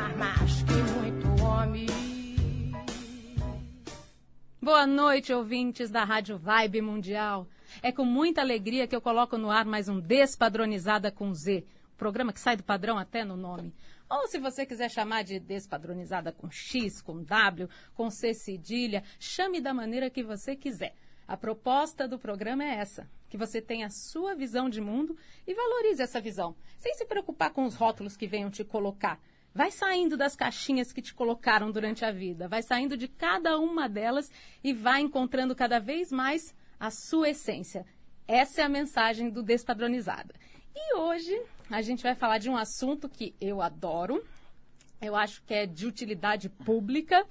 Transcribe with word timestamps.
amar 0.00 0.38
que 0.38 0.98
muito 0.98 1.44
homem. 1.44 1.86
Boa 4.60 4.86
noite, 4.86 5.32
ouvintes 5.32 5.90
da 5.90 6.04
Rádio 6.04 6.38
Vibe 6.38 6.80
Mundial. 6.80 7.46
É 7.82 7.92
com 7.92 8.04
muita 8.04 8.40
alegria 8.40 8.86
que 8.86 8.96
eu 8.96 9.00
coloco 9.00 9.36
no 9.36 9.50
ar 9.50 9.64
mais 9.64 9.88
um 9.88 10.00
Despadronizada 10.00 11.10
com 11.12 11.34
Z, 11.34 11.64
programa 11.96 12.32
que 12.32 12.40
sai 12.40 12.56
do 12.56 12.64
padrão 12.64 12.98
até 12.98 13.24
no 13.24 13.36
nome. 13.36 13.74
Ou 14.08 14.26
se 14.26 14.38
você 14.38 14.66
quiser 14.66 14.90
chamar 14.90 15.22
de 15.22 15.38
despadronizada 15.38 16.32
com 16.32 16.50
X, 16.50 17.00
com 17.00 17.22
W, 17.22 17.68
com 17.94 18.10
C 18.10 18.34
cedilha, 18.34 19.04
chame 19.20 19.60
da 19.60 19.72
maneira 19.72 20.10
que 20.10 20.22
você 20.22 20.56
quiser. 20.56 20.94
A 21.28 21.36
proposta 21.36 22.08
do 22.08 22.18
programa 22.18 22.64
é 22.64 22.74
essa: 22.74 23.08
que 23.28 23.36
você 23.36 23.62
tenha 23.62 23.86
a 23.86 23.90
sua 23.90 24.34
visão 24.34 24.68
de 24.68 24.80
mundo 24.80 25.16
e 25.46 25.54
valorize 25.54 26.02
essa 26.02 26.20
visão, 26.20 26.56
sem 26.76 26.92
se 26.94 27.06
preocupar 27.06 27.52
com 27.52 27.64
os 27.64 27.76
rótulos 27.76 28.16
que 28.16 28.26
venham 28.26 28.50
te 28.50 28.64
colocar. 28.64 29.20
Vai 29.52 29.70
saindo 29.70 30.16
das 30.16 30.36
caixinhas 30.36 30.92
que 30.92 31.02
te 31.02 31.12
colocaram 31.12 31.72
durante 31.72 32.04
a 32.04 32.12
vida, 32.12 32.46
vai 32.46 32.62
saindo 32.62 32.96
de 32.96 33.08
cada 33.08 33.58
uma 33.58 33.88
delas 33.88 34.30
e 34.62 34.72
vai 34.72 35.00
encontrando 35.00 35.56
cada 35.56 35.80
vez 35.80 36.12
mais 36.12 36.54
a 36.78 36.90
sua 36.90 37.30
essência. 37.30 37.84
Essa 38.28 38.62
é 38.62 38.64
a 38.64 38.68
mensagem 38.68 39.28
do 39.28 39.42
Despadronizada. 39.42 40.34
E 40.74 40.96
hoje 40.96 41.36
a 41.68 41.82
gente 41.82 42.02
vai 42.02 42.14
falar 42.14 42.38
de 42.38 42.48
um 42.48 42.56
assunto 42.56 43.08
que 43.08 43.34
eu 43.40 43.60
adoro, 43.60 44.24
eu 45.00 45.16
acho 45.16 45.42
que 45.42 45.52
é 45.52 45.66
de 45.66 45.86
utilidade 45.86 46.48
pública. 46.48 47.26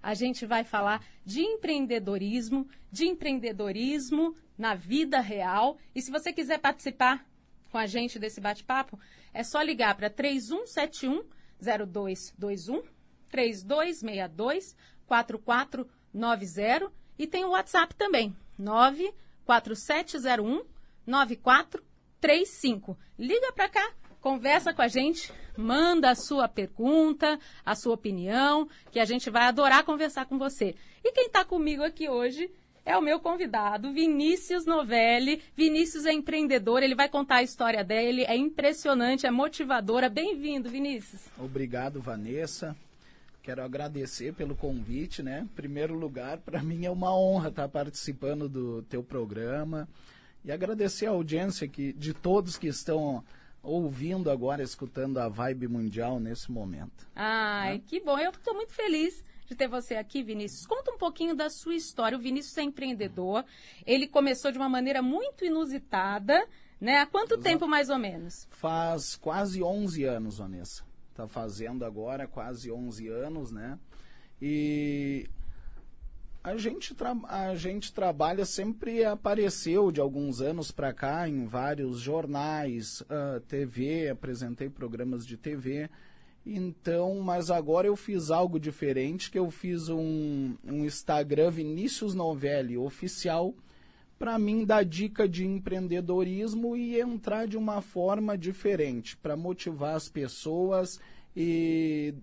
A 0.00 0.14
gente 0.14 0.46
vai 0.46 0.62
falar 0.62 1.04
de 1.24 1.40
empreendedorismo, 1.40 2.68
de 2.92 3.06
empreendedorismo 3.06 4.36
na 4.56 4.74
vida 4.74 5.18
real. 5.20 5.78
E 5.94 6.00
se 6.00 6.12
você 6.12 6.32
quiser 6.32 6.58
participar 6.58 7.26
com 7.72 7.78
a 7.78 7.86
gente 7.86 8.18
desse 8.18 8.40
bate-papo, 8.40 9.00
é 9.34 9.42
só 9.42 9.60
ligar 9.62 9.96
para 9.96 10.08
3171 10.08 11.24
0221 11.60 12.82
3262 13.30 14.76
4490 15.06 16.92
e 17.18 17.26
tem 17.26 17.44
o 17.44 17.50
WhatsApp 17.50 17.94
também, 17.94 18.34
94701 18.58 20.64
9435. 21.06 22.98
Liga 23.18 23.52
para 23.52 23.68
cá, 23.68 23.92
conversa 24.20 24.74
com 24.74 24.82
a 24.82 24.88
gente, 24.88 25.32
manda 25.56 26.10
a 26.10 26.14
sua 26.14 26.48
pergunta, 26.48 27.38
a 27.64 27.74
sua 27.74 27.94
opinião, 27.94 28.68
que 28.90 28.98
a 28.98 29.04
gente 29.04 29.30
vai 29.30 29.44
adorar 29.44 29.84
conversar 29.84 30.26
com 30.26 30.38
você. 30.38 30.74
E 31.04 31.12
quem 31.12 31.26
está 31.26 31.44
comigo 31.44 31.82
aqui 31.82 32.08
hoje 32.08 32.50
é 32.86 32.96
o 32.96 33.02
meu 33.02 33.18
convidado, 33.18 33.92
Vinícius 33.92 34.64
Novelli. 34.64 35.42
Vinícius 35.56 36.06
é 36.06 36.12
empreendedor, 36.12 36.84
ele 36.84 36.94
vai 36.94 37.08
contar 37.08 37.36
a 37.36 37.42
história 37.42 37.82
dele, 37.82 38.22
é 38.22 38.36
impressionante, 38.36 39.26
é 39.26 39.30
motivadora. 39.30 40.08
Bem-vindo, 40.08 40.70
Vinícius. 40.70 41.22
Obrigado, 41.36 42.00
Vanessa. 42.00 42.76
Quero 43.42 43.62
agradecer 43.62 44.32
pelo 44.34 44.54
convite, 44.54 45.20
né? 45.20 45.40
Em 45.40 45.54
primeiro 45.54 45.94
lugar, 45.94 46.38
para 46.38 46.62
mim 46.62 46.86
é 46.86 46.90
uma 46.90 47.14
honra 47.16 47.48
estar 47.48 47.68
participando 47.68 48.48
do 48.48 48.82
teu 48.82 49.02
programa 49.02 49.88
e 50.44 50.52
agradecer 50.52 51.06
a 51.06 51.10
audiência 51.10 51.66
que, 51.66 51.92
de 51.92 52.14
todos 52.14 52.56
que 52.56 52.68
estão 52.68 53.24
ouvindo 53.64 54.30
agora, 54.30 54.62
escutando 54.62 55.18
a 55.18 55.28
Vibe 55.28 55.66
Mundial 55.66 56.20
nesse 56.20 56.52
momento. 56.52 57.04
Ai, 57.16 57.74
né? 57.74 57.82
que 57.84 58.00
bom. 58.00 58.16
Eu 58.16 58.30
estou 58.30 58.54
muito 58.54 58.72
feliz 58.72 59.24
de 59.46 59.54
ter 59.54 59.68
você 59.68 59.94
aqui, 59.94 60.22
Vinícius. 60.22 60.66
Conta 60.66 60.90
um 60.92 60.98
pouquinho 60.98 61.34
da 61.34 61.48
sua 61.48 61.74
história. 61.74 62.18
O 62.18 62.20
Vinícius 62.20 62.56
é 62.58 62.62
empreendedor. 62.62 63.44
Ele 63.86 64.06
começou 64.06 64.50
de 64.50 64.58
uma 64.58 64.68
maneira 64.68 65.00
muito 65.00 65.44
inusitada, 65.44 66.46
né? 66.80 66.98
Há 67.00 67.06
quanto 67.06 67.34
Exato. 67.34 67.42
tempo 67.42 67.66
mais 67.68 67.88
ou 67.88 67.98
menos? 67.98 68.46
Faz 68.50 69.16
quase 69.16 69.62
11 69.62 70.04
anos, 70.04 70.38
Vanessa 70.38 70.84
está 71.16 71.26
fazendo 71.26 71.82
agora 71.84 72.26
quase 72.26 72.70
11 72.70 73.08
anos, 73.08 73.50
né? 73.50 73.78
E 74.40 75.26
a 76.44 76.56
gente, 76.58 76.94
a 77.26 77.54
gente 77.54 77.92
trabalha, 77.92 78.44
sempre 78.44 79.02
apareceu 79.02 79.90
de 79.90 79.98
alguns 79.98 80.42
anos 80.42 80.70
para 80.70 80.92
cá 80.92 81.26
em 81.26 81.46
vários 81.46 81.98
jornais, 81.98 83.00
uh, 83.00 83.40
TV, 83.48 84.10
apresentei 84.10 84.68
programas 84.68 85.26
de 85.26 85.38
TV. 85.38 85.88
Então, 86.46 87.18
mas 87.18 87.50
agora 87.50 87.88
eu 87.88 87.96
fiz 87.96 88.30
algo 88.30 88.60
diferente, 88.60 89.32
que 89.32 89.38
eu 89.38 89.50
fiz 89.50 89.88
um, 89.88 90.54
um 90.64 90.84
Instagram 90.84 91.50
Vinícius 91.50 92.14
Novelli 92.14 92.78
oficial, 92.78 93.52
para 94.16 94.38
mim 94.38 94.64
dar 94.64 94.84
dica 94.84 95.28
de 95.28 95.44
empreendedorismo 95.44 96.76
e 96.76 97.00
entrar 97.00 97.48
de 97.48 97.56
uma 97.56 97.82
forma 97.82 98.38
diferente, 98.38 99.16
para 99.16 99.36
motivar 99.36 99.96
as 99.96 100.08
pessoas 100.08 101.00
e 101.36 102.14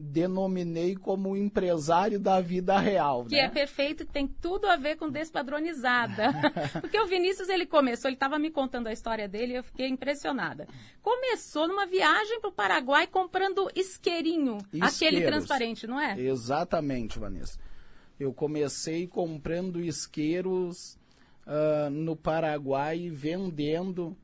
denominei 0.00 0.96
como 0.96 1.36
empresário 1.36 2.18
da 2.18 2.40
vida 2.40 2.78
real. 2.78 3.26
Que 3.26 3.36
né? 3.36 3.42
é 3.42 3.48
perfeito, 3.48 4.06
tem 4.06 4.26
tudo 4.26 4.66
a 4.66 4.76
ver 4.76 4.96
com 4.96 5.10
despadronizada. 5.10 6.32
Porque 6.80 6.98
o 6.98 7.06
Vinícius, 7.06 7.48
ele 7.48 7.66
começou, 7.66 8.08
ele 8.08 8.16
estava 8.16 8.38
me 8.38 8.50
contando 8.50 8.86
a 8.86 8.92
história 8.92 9.28
dele 9.28 9.52
e 9.52 9.56
eu 9.56 9.62
fiquei 9.62 9.88
impressionada. 9.88 10.66
Começou 11.02 11.68
numa 11.68 11.86
viagem 11.86 12.40
para 12.40 12.48
o 12.48 12.52
Paraguai 12.52 13.06
comprando 13.06 13.70
isqueirinho, 13.74 14.58
Isqueiros. 14.72 14.96
aquele 14.96 15.26
transparente, 15.26 15.86
não 15.86 16.00
é? 16.00 16.18
Exatamente, 16.18 17.18
Vanessa. 17.18 17.58
Eu 18.18 18.32
comecei 18.32 19.06
comprando 19.06 19.80
isqueiros 19.80 20.98
uh, 21.46 21.90
no 21.90 22.16
Paraguai, 22.16 23.10
vendendo 23.10 24.16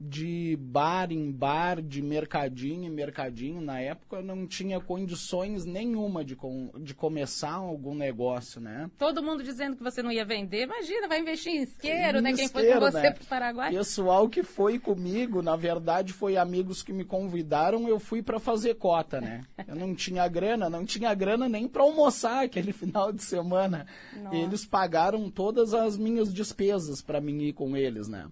de 0.00 0.56
bar 0.58 1.12
em 1.12 1.30
bar, 1.30 1.82
de 1.82 2.00
mercadinho 2.00 2.84
em 2.84 2.90
mercadinho. 2.90 3.60
Na 3.60 3.80
época 3.80 4.16
eu 4.16 4.24
não 4.24 4.46
tinha 4.46 4.80
condições 4.80 5.66
nenhuma 5.66 6.24
de, 6.24 6.34
com, 6.34 6.70
de 6.78 6.94
começar 6.94 7.52
algum 7.52 7.94
negócio, 7.94 8.62
né? 8.62 8.90
Todo 8.96 9.22
mundo 9.22 9.42
dizendo 9.42 9.76
que 9.76 9.82
você 9.82 10.02
não 10.02 10.10
ia 10.10 10.24
vender. 10.24 10.62
Imagina, 10.62 11.06
vai 11.06 11.20
investir 11.20 11.52
em 11.52 11.62
isqueiro, 11.62 12.18
em 12.18 12.22
né? 12.22 12.32
Quem 12.32 12.48
foi 12.48 12.72
com 12.72 12.80
você 12.80 13.02
né? 13.02 13.10
para 13.10 13.22
o 13.22 13.26
Paraguai. 13.26 13.70
Pessoal 13.72 14.26
que 14.26 14.42
foi 14.42 14.78
comigo, 14.78 15.42
na 15.42 15.54
verdade, 15.54 16.14
foi 16.14 16.38
amigos 16.38 16.82
que 16.82 16.94
me 16.94 17.04
convidaram, 17.04 17.86
eu 17.86 18.00
fui 18.00 18.22
para 18.22 18.38
fazer 18.38 18.76
cota, 18.76 19.20
né? 19.20 19.44
Eu 19.68 19.76
não 19.76 19.94
tinha 19.94 20.26
grana, 20.28 20.70
não 20.70 20.86
tinha 20.86 21.12
grana 21.12 21.46
nem 21.46 21.68
para 21.68 21.82
almoçar 21.82 22.44
aquele 22.44 22.72
final 22.72 23.12
de 23.12 23.22
semana. 23.22 23.86
Nossa. 24.16 24.36
Eles 24.36 24.64
pagaram 24.64 25.30
todas 25.30 25.74
as 25.74 25.98
minhas 25.98 26.32
despesas 26.32 27.02
para 27.02 27.20
mim 27.20 27.42
ir 27.42 27.52
com 27.52 27.76
eles, 27.76 28.08
né? 28.08 28.26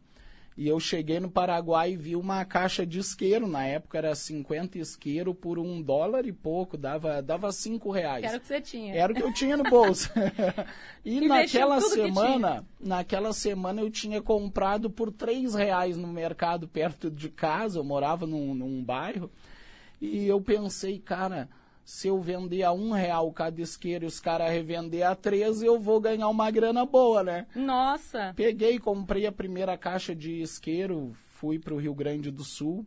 E 0.59 0.67
eu 0.67 0.81
cheguei 0.81 1.21
no 1.21 1.31
Paraguai 1.31 1.93
e 1.93 1.97
vi 1.97 2.17
uma 2.17 2.45
caixa 2.45 2.85
de 2.85 2.99
isqueiro. 2.99 3.47
Na 3.47 3.65
época 3.65 3.97
era 3.97 4.13
50 4.13 4.77
isqueiro 4.77 5.33
por 5.33 5.57
um 5.57 5.81
dólar 5.81 6.27
e 6.27 6.33
pouco, 6.33 6.77
dava, 6.77 7.23
dava 7.23 7.53
cinco 7.53 7.93
reais. 7.93 8.25
Era 8.25 8.39
o 8.39 8.41
que 8.41 8.47
você 8.49 8.61
tinha. 8.61 8.93
Era 8.93 9.13
o 9.13 9.15
que 9.15 9.23
eu 9.23 9.33
tinha 9.33 9.57
no 9.57 9.63
bolso. 9.63 10.11
e 11.05 11.21
naquela 11.21 11.81
semana, 11.81 12.67
naquela 12.81 13.33
semana 13.33 13.81
eu 13.83 13.89
tinha 13.89 14.21
comprado 14.21 14.91
por 14.91 15.13
três 15.13 15.55
reais 15.55 15.97
no 15.97 16.09
mercado 16.09 16.67
perto 16.67 17.09
de 17.09 17.29
casa. 17.29 17.79
Eu 17.79 17.85
morava 17.85 18.27
num, 18.27 18.53
num 18.53 18.83
bairro. 18.83 19.31
E 20.01 20.27
eu 20.27 20.41
pensei, 20.41 20.99
cara, 20.99 21.49
se 21.89 22.07
eu 22.07 22.21
vender 22.21 22.63
a 22.65 22.71
um 22.71 22.91
real 22.91 23.33
cada 23.33 23.63
isqueiro 23.63 24.05
e 24.05 24.09
os 24.09 24.21
caras 24.21 24.51
revender 24.51 25.07
a 25.07 25.15
13, 25.15 25.65
eu 25.65 25.81
vou 25.81 25.99
ganhar 25.99 26.29
uma 26.29 26.51
grana 26.51 26.85
boa, 26.85 27.25
né? 27.25 27.47
Nossa! 27.57 28.35
Peguei, 28.37 28.79
comprei 28.79 29.25
a 29.25 29.33
primeira 29.33 29.75
caixa 29.79 30.15
de 30.15 30.43
isqueiro, 30.43 31.17
fui 31.29 31.59
para 31.59 31.73
o 31.73 31.79
Rio 31.79 31.95
Grande 31.95 32.31
do 32.31 32.45
Sul 32.45 32.85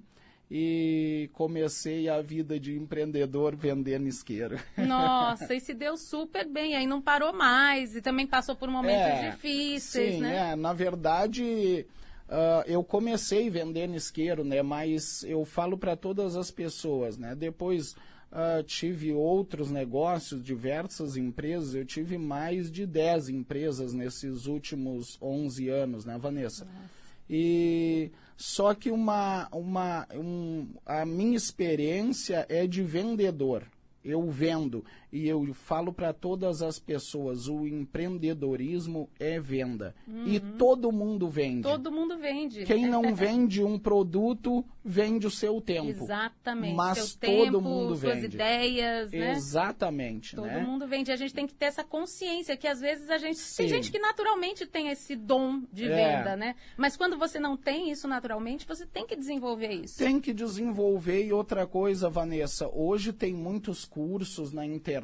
e 0.52 1.32
comecei 1.34 2.08
a 2.10 2.22
vida 2.22 2.60
de 2.60 2.78
empreendedor 2.78 3.56
vendendo 3.56 4.08
isqueiro. 4.08 4.60
Nossa, 4.78 5.56
e 5.56 5.60
se 5.60 5.74
deu 5.74 5.98
super 5.98 6.48
bem, 6.48 6.76
aí 6.76 6.86
não 6.86 7.02
parou 7.02 7.34
mais 7.34 7.96
e 7.96 8.04
também 8.04 8.28
passou 8.28 8.56
por 8.56 8.70
momentos 8.70 9.02
é, 9.02 9.32
difíceis, 9.32 10.14
sim, 10.14 10.22
né? 10.22 10.52
É, 10.52 10.56
na 10.56 10.74
verdade, 10.74 11.88
uh, 12.30 12.62
eu 12.68 12.84
comecei 12.84 13.50
vendendo 13.50 13.96
isqueiro, 13.96 14.44
né? 14.44 14.62
Mas 14.62 15.24
eu 15.24 15.44
falo 15.44 15.76
para 15.76 15.96
todas 15.96 16.36
as 16.36 16.52
pessoas, 16.52 17.18
né? 17.18 17.34
Depois 17.34 17.96
Uh, 18.32 18.64
tive 18.64 19.12
outros 19.12 19.70
negócios, 19.70 20.42
diversas 20.42 21.18
empresas. 21.18 21.76
Eu 21.76 21.86
tive 21.86 22.18
mais 22.18 22.72
de 22.72 22.86
10 22.86 23.28
empresas 23.30 23.94
nesses 23.94 24.46
últimos 24.46 25.18
11 25.22 25.68
anos, 25.68 26.06
né, 26.06 26.18
Vanessa? 26.18 26.64
Nossa. 26.64 27.02
E 27.30 28.12
só 28.38 28.74
que 28.74 28.90
uma, 28.90 29.48
uma, 29.52 30.08
um, 30.14 30.68
a 30.86 31.06
minha 31.06 31.36
experiência 31.38 32.46
é 32.50 32.66
de 32.66 32.82
vendedor. 32.82 33.64
eu 34.04 34.30
vendo 34.32 34.84
e 35.12 35.28
eu 35.28 35.54
falo 35.54 35.92
para 35.92 36.14
todas 36.14 36.62
as 36.62 36.80
pessoas, 36.80 37.48
o 37.48 37.68
empreendedorismo 37.68 39.10
é 39.20 39.40
venda. 39.40 39.94
E 40.26 40.40
todo 40.40 40.92
mundo 40.92 41.28
vende. 41.28 41.68
Uhum. 41.68 41.74
Todo 41.74 41.92
mundo 41.92 42.18
vende. 42.18 42.64
Quem 42.66 42.88
não 42.88 43.02
vende 43.16 43.64
um 43.64 43.78
produto, 43.78 44.64
vende 44.84 45.28
o 45.28 45.32
seu 45.32 45.60
tempo. 45.60 45.90
Exatamente. 46.04 46.76
Mas 46.76 46.98
Seu 46.98 47.20
todo 47.30 47.46
tempo, 47.58 47.62
mundo 47.62 47.96
suas 47.96 48.22
vende. 48.22 48.36
ideias, 48.36 49.12
né? 49.12 49.32
Exatamente, 49.32 50.36
Todo 50.36 50.46
né? 50.48 50.60
mundo 50.62 50.88
vende. 50.88 51.12
A 51.12 51.16
gente 51.16 51.34
tem 51.34 51.46
que 51.46 51.54
ter 51.54 51.66
essa 51.66 51.84
consciência 51.84 52.56
que 52.56 52.68
às 52.68 52.80
vezes 52.80 53.10
a 53.10 53.18
gente. 53.18 53.38
Sim. 53.40 53.64
Tem 53.64 53.68
gente 53.68 53.92
que 53.92 54.00
naturalmente 54.00 54.66
tem 54.66 54.90
esse 54.90 55.16
dom 55.16 55.62
de 55.72 55.86
É. 55.86 56.18
venda, 56.18 56.36
né? 56.36 56.56
Mas 56.78 56.96
quando 56.96 57.18
você 57.18 57.40
não 57.40 57.58
tem 57.58 57.92
isso 57.92 58.08
naturalmente, 58.08 58.66
você 58.68 58.86
tem 58.86 59.06
que 59.06 59.16
desenvolver 59.16 59.72
isso. 59.74 59.98
Tem 59.98 60.20
que 60.20 60.34
desenvolver 60.34 61.26
e 61.26 61.34
outra 61.34 61.68
coisa, 61.68 62.10
Vanessa. 62.10 62.70
Hoje 62.74 63.12
tem 63.12 63.34
muitos 63.34 63.84
cursos 63.86 64.52
na 64.52 64.66
internet. 64.66 65.01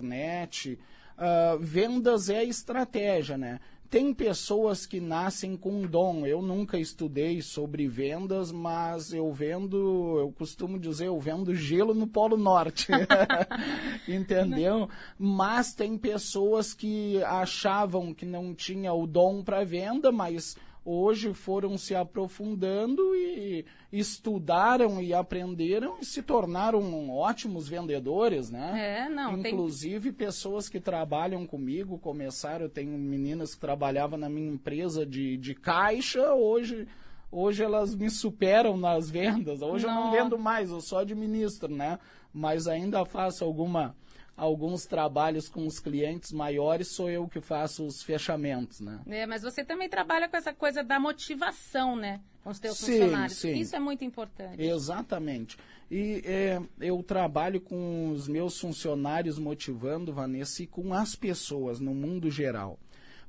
Ah, 1.17 1.57
vendas 1.59 2.29
é 2.29 2.43
estratégia, 2.43 3.37
né? 3.37 3.59
Tem 3.89 4.13
pessoas 4.13 4.85
que 4.85 4.99
nascem 4.99 5.55
com 5.55 5.83
dom. 5.83 6.25
Eu 6.25 6.41
nunca 6.41 6.77
estudei 6.77 7.41
sobre 7.41 7.87
vendas, 7.87 8.51
mas 8.51 9.13
eu 9.13 9.31
vendo, 9.31 10.19
eu 10.19 10.31
costumo 10.37 10.77
dizer, 10.77 11.07
eu 11.07 11.17
vendo 11.19 11.55
gelo 11.55 11.93
no 11.93 12.05
Polo 12.05 12.35
Norte. 12.35 12.87
Entendeu? 14.07 14.89
Mas 15.17 15.73
tem 15.73 15.97
pessoas 15.97 16.73
que 16.73 17.23
achavam 17.23 18.13
que 18.13 18.25
não 18.25 18.53
tinha 18.53 18.93
o 18.93 19.07
dom 19.07 19.41
para 19.41 19.63
venda, 19.63 20.11
mas 20.11 20.57
hoje 20.89 21.33
foram 21.33 21.77
se 21.77 21.93
aprofundando 21.93 23.13
e 23.13 23.65
estudaram 23.91 25.01
e 25.01 25.13
aprenderam 25.13 25.97
e 26.01 26.05
se 26.05 26.21
tornaram 26.21 27.09
ótimos 27.09 27.67
vendedores, 27.67 28.49
né? 28.49 29.05
É, 29.05 29.09
não, 29.09 29.41
tem- 29.41 29.51
Inclusive, 29.53 30.11
pessoas 30.13 30.69
que 30.69 30.79
trabalham 30.79 31.45
comigo 31.45 31.97
começaram, 31.99 32.65
eu 32.65 32.69
tenho 32.69 32.97
meninas 32.97 33.53
que 33.53 33.59
trabalhavam 33.61 34.17
na 34.17 34.29
minha 34.29 34.49
empresa 34.51 35.05
de, 35.05 35.35
de 35.37 35.53
caixa, 35.53 36.33
hoje, 36.33 36.87
hoje 37.29 37.63
elas 37.63 37.93
me 37.93 38.09
superam 38.09 38.77
nas 38.77 39.09
vendas. 39.09 39.61
Hoje 39.61 39.85
eu 39.85 39.91
não 39.91 40.11
vendo 40.11 40.37
mais, 40.39 40.69
eu 40.69 40.79
só 40.79 40.99
administro, 40.99 41.73
né? 41.73 41.99
Mas 42.33 42.67
ainda 42.67 43.03
faço 43.05 43.43
alguma 43.43 43.95
alguns 44.37 44.85
trabalhos 44.85 45.49
com 45.49 45.65
os 45.65 45.79
clientes 45.79 46.31
maiores, 46.31 46.89
sou 46.89 47.09
eu 47.09 47.27
que 47.27 47.41
faço 47.41 47.85
os 47.85 48.03
fechamentos, 48.03 48.79
né? 48.79 49.01
É, 49.07 49.25
mas 49.25 49.41
você 49.41 49.65
também 49.65 49.89
trabalha 49.89 50.29
com 50.29 50.37
essa 50.37 50.53
coisa 50.53 50.83
da 50.83 50.99
motivação, 50.99 51.95
né? 51.95 52.21
Com 52.43 52.51
os 52.51 52.59
teus 52.59 52.77
Sim, 52.77 52.99
funcionários. 52.99 53.37
sim. 53.37 53.59
Isso 53.59 53.75
é 53.75 53.79
muito 53.79 54.05
importante. 54.05 54.61
Exatamente. 54.61 55.57
E 55.89 56.21
é, 56.23 56.61
eu 56.79 57.01
trabalho 57.01 57.59
com 57.59 58.11
os 58.11 58.27
meus 58.27 58.59
funcionários 58.59 59.39
motivando, 59.39 60.13
Vanessa, 60.13 60.61
e 60.61 60.67
com 60.67 60.93
as 60.93 61.15
pessoas 61.15 61.79
no 61.79 61.95
mundo 61.95 62.29
geral. 62.29 62.79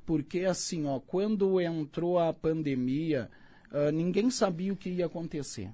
Porque 0.04 0.40
assim, 0.40 0.86
ó, 0.86 1.00
quando 1.00 1.60
entrou 1.60 2.18
a 2.18 2.32
pandemia, 2.32 3.30
ah, 3.70 3.92
ninguém 3.92 4.30
sabia 4.30 4.72
o 4.72 4.76
que 4.76 4.90
ia 4.90 5.06
acontecer. 5.06 5.70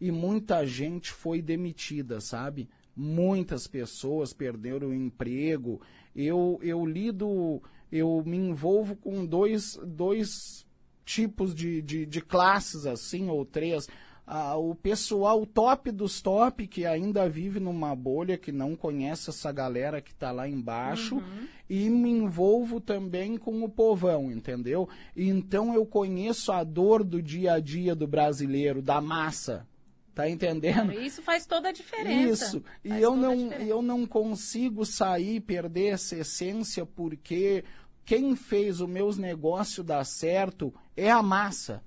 E 0.00 0.10
muita 0.10 0.66
gente 0.66 1.10
foi 1.10 1.40
demitida, 1.40 2.20
sabe? 2.20 2.68
Muitas 2.96 3.66
pessoas 3.66 4.32
perderam 4.32 4.88
o 4.88 4.94
emprego. 4.94 5.80
Eu, 6.14 6.58
eu 6.62 6.86
lido, 6.86 7.62
eu 7.92 8.22
me 8.24 8.38
envolvo 8.38 8.96
com 8.96 9.26
dois, 9.26 9.78
dois 9.84 10.64
tipos 11.04 11.54
de, 11.54 11.82
de, 11.82 12.06
de 12.06 12.20
classes, 12.20 12.86
assim, 12.86 13.28
ou 13.28 13.44
três. 13.44 13.86
Ah, 14.26 14.56
o 14.56 14.74
pessoal 14.74 15.46
top 15.46 15.92
dos 15.92 16.20
top, 16.20 16.66
que 16.66 16.84
ainda 16.84 17.28
vive 17.28 17.60
numa 17.60 17.94
bolha, 17.94 18.36
que 18.36 18.50
não 18.50 18.74
conhece 18.74 19.30
essa 19.30 19.52
galera 19.52 20.00
que 20.00 20.10
está 20.10 20.32
lá 20.32 20.48
embaixo, 20.48 21.22
e 21.70 21.88
me 21.88 22.10
envolvo 22.10 22.80
também 22.80 23.36
com 23.36 23.62
o 23.62 23.68
povão, 23.68 24.32
entendeu? 24.32 24.88
Então 25.16 25.72
eu 25.72 25.86
conheço 25.86 26.50
a 26.50 26.64
dor 26.64 27.04
do 27.04 27.22
dia 27.22 27.52
a 27.52 27.60
dia 27.60 27.94
do 27.94 28.08
brasileiro, 28.08 28.82
da 28.82 29.00
massa. 29.00 29.64
Tá 30.16 30.30
entendendo? 30.30 30.94
Isso 30.94 31.20
faz 31.20 31.44
toda 31.44 31.68
a 31.68 31.72
diferença. 31.72 32.46
Isso. 32.46 32.64
E 32.82 32.88
Faz 32.88 33.02
eu 33.02 33.14
não, 33.14 33.52
eu 33.52 33.82
não 33.82 34.06
consigo 34.06 34.82
sair, 34.86 35.42
perder 35.42 35.88
essa 35.88 36.16
essência, 36.16 36.86
porque 36.86 37.62
quem 38.02 38.34
fez 38.34 38.80
os 38.80 38.88
meus 38.88 39.18
negócios 39.18 39.84
dar 39.84 40.04
certo 40.04 40.72
é 40.96 41.10
a 41.10 41.22
massa. 41.22 41.82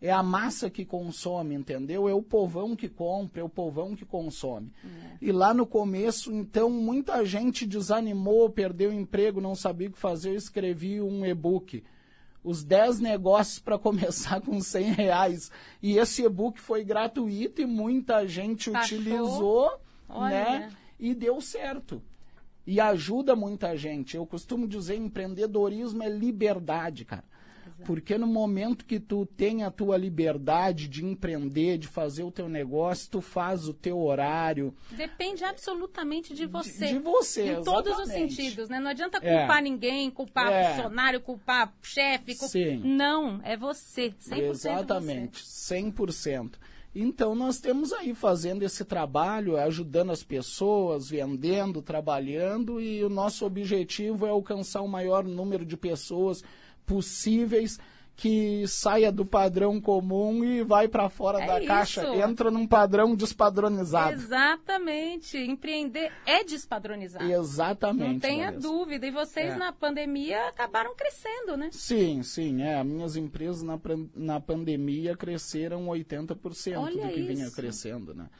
É 0.00 0.12
a 0.12 0.22
massa 0.22 0.70
que 0.70 0.84
consome, 0.84 1.56
entendeu? 1.56 2.08
É 2.08 2.14
o 2.14 2.22
povão 2.22 2.76
que 2.76 2.88
compra, 2.88 3.40
é 3.40 3.44
o 3.44 3.48
povão 3.48 3.96
que 3.96 4.04
consome. 4.04 4.70
É. 4.84 5.16
E 5.20 5.32
lá 5.32 5.52
no 5.52 5.66
começo, 5.66 6.32
então, 6.32 6.70
muita 6.70 7.24
gente 7.24 7.66
desanimou, 7.66 8.48
perdeu 8.48 8.90
o 8.90 8.94
emprego, 8.94 9.40
não 9.40 9.56
sabia 9.56 9.88
o 9.88 9.92
que 9.92 9.98
fazer. 9.98 10.30
Eu 10.30 10.36
escrevi 10.36 11.00
um 11.00 11.26
e-book 11.26 11.82
os 12.46 12.62
10 12.62 13.00
negócios 13.00 13.58
para 13.58 13.76
começar 13.76 14.40
com 14.40 14.60
100 14.60 14.92
reais. 14.92 15.50
E 15.82 15.98
esse 15.98 16.22
e-book 16.22 16.60
foi 16.60 16.84
gratuito 16.84 17.60
e 17.60 17.66
muita 17.66 18.26
gente 18.28 18.70
utilizou, 18.70 19.68
Olha. 20.08 20.30
né? 20.30 20.72
E 20.98 21.12
deu 21.12 21.40
certo. 21.40 22.00
E 22.64 22.80
ajuda 22.80 23.34
muita 23.34 23.76
gente. 23.76 24.16
Eu 24.16 24.24
costumo 24.24 24.66
dizer, 24.68 24.94
empreendedorismo 24.94 26.02
é 26.04 26.08
liberdade, 26.08 27.04
cara. 27.04 27.24
Porque 27.84 28.16
no 28.16 28.26
momento 28.26 28.84
que 28.84 28.98
tu 28.98 29.26
tem 29.26 29.62
a 29.62 29.70
tua 29.70 29.96
liberdade 29.96 30.88
de 30.88 31.04
empreender, 31.04 31.76
de 31.78 31.86
fazer 31.86 32.22
o 32.22 32.30
teu 32.30 32.48
negócio, 32.48 33.10
tu 33.10 33.20
faz 33.20 33.68
o 33.68 33.74
teu 33.74 33.98
horário. 34.00 34.74
Depende 34.90 35.44
absolutamente 35.44 36.34
de 36.34 36.46
você. 36.46 36.86
de 36.86 36.98
você, 36.98 37.52
Em 37.52 37.62
todos 37.62 37.92
os 37.92 38.00
exatamente. 38.04 38.34
sentidos, 38.34 38.68
né? 38.68 38.80
Não 38.80 38.90
adianta 38.90 39.18
É. 39.22 39.38
culpar 39.38 39.62
ninguém, 39.62 40.10
culpar 40.10 40.50
É. 40.52 40.74
funcionário, 40.74 41.20
culpar 41.20 41.72
chefe. 41.82 42.34
culp- 42.36 42.50
Sim. 42.50 42.78
Não, 42.84 43.40
é 43.44 43.56
você. 43.56 44.12
100% 44.18 44.50
Exatamente, 44.50 45.44
100%. 45.46 46.58
Então 46.94 47.34
nós 47.34 47.60
temos 47.60 47.92
aí 47.92 48.14
fazendo 48.14 48.62
esse 48.62 48.82
trabalho, 48.82 49.58
ajudando 49.58 50.10
as 50.12 50.22
pessoas, 50.22 51.10
vendendo, 51.10 51.82
trabalhando 51.82 52.80
e 52.80 53.04
o 53.04 53.10
nosso 53.10 53.44
objetivo 53.44 54.24
é 54.26 54.30
alcançar 54.30 54.80
o 54.80 54.88
maior 54.88 55.22
número 55.24 55.64
de 55.66 55.76
pessoas 55.76 56.42
possíveis 56.86 57.78
que 58.18 58.66
saia 58.66 59.12
do 59.12 59.26
padrão 59.26 59.78
comum 59.78 60.42
e 60.42 60.62
vai 60.62 60.88
para 60.88 61.06
fora 61.10 61.38
É 61.42 61.46
da 61.46 61.58
isso. 61.58 61.66
caixa, 61.68 62.16
entra 62.16 62.50
num 62.50 62.66
padrão 62.66 63.14
despadronizado. 63.14 64.14
Exatamente. 64.14 65.36
Empreender 65.36 66.10
é 66.24 66.42
despadronizar. 66.42 67.22
Exatamente. 67.30 68.12
Não 68.14 68.18
tenha 68.18 68.50
dúvida. 68.50 69.06
E 69.06 69.10
vocês 69.10 69.52
É. 69.52 69.56
na 69.56 69.70
pandemia 69.70 70.48
acabaram 70.48 70.94
crescendo, 70.96 71.58
né? 71.58 71.68
Sim, 71.72 72.22
sim, 72.22 72.62
é. 72.62 72.80
As 72.80 72.86
minhas 72.86 73.16
empresas 73.16 73.62
na, 73.62 73.78
na 74.14 74.40
pandemia 74.40 75.14
cresceram 75.14 75.84
80% 75.86 76.78
Olha 76.78 77.08
do 77.08 77.12
que 77.12 77.20
vinha 77.20 77.44
isso. 77.48 77.54
crescendo, 77.56 78.14
né? 78.14 78.30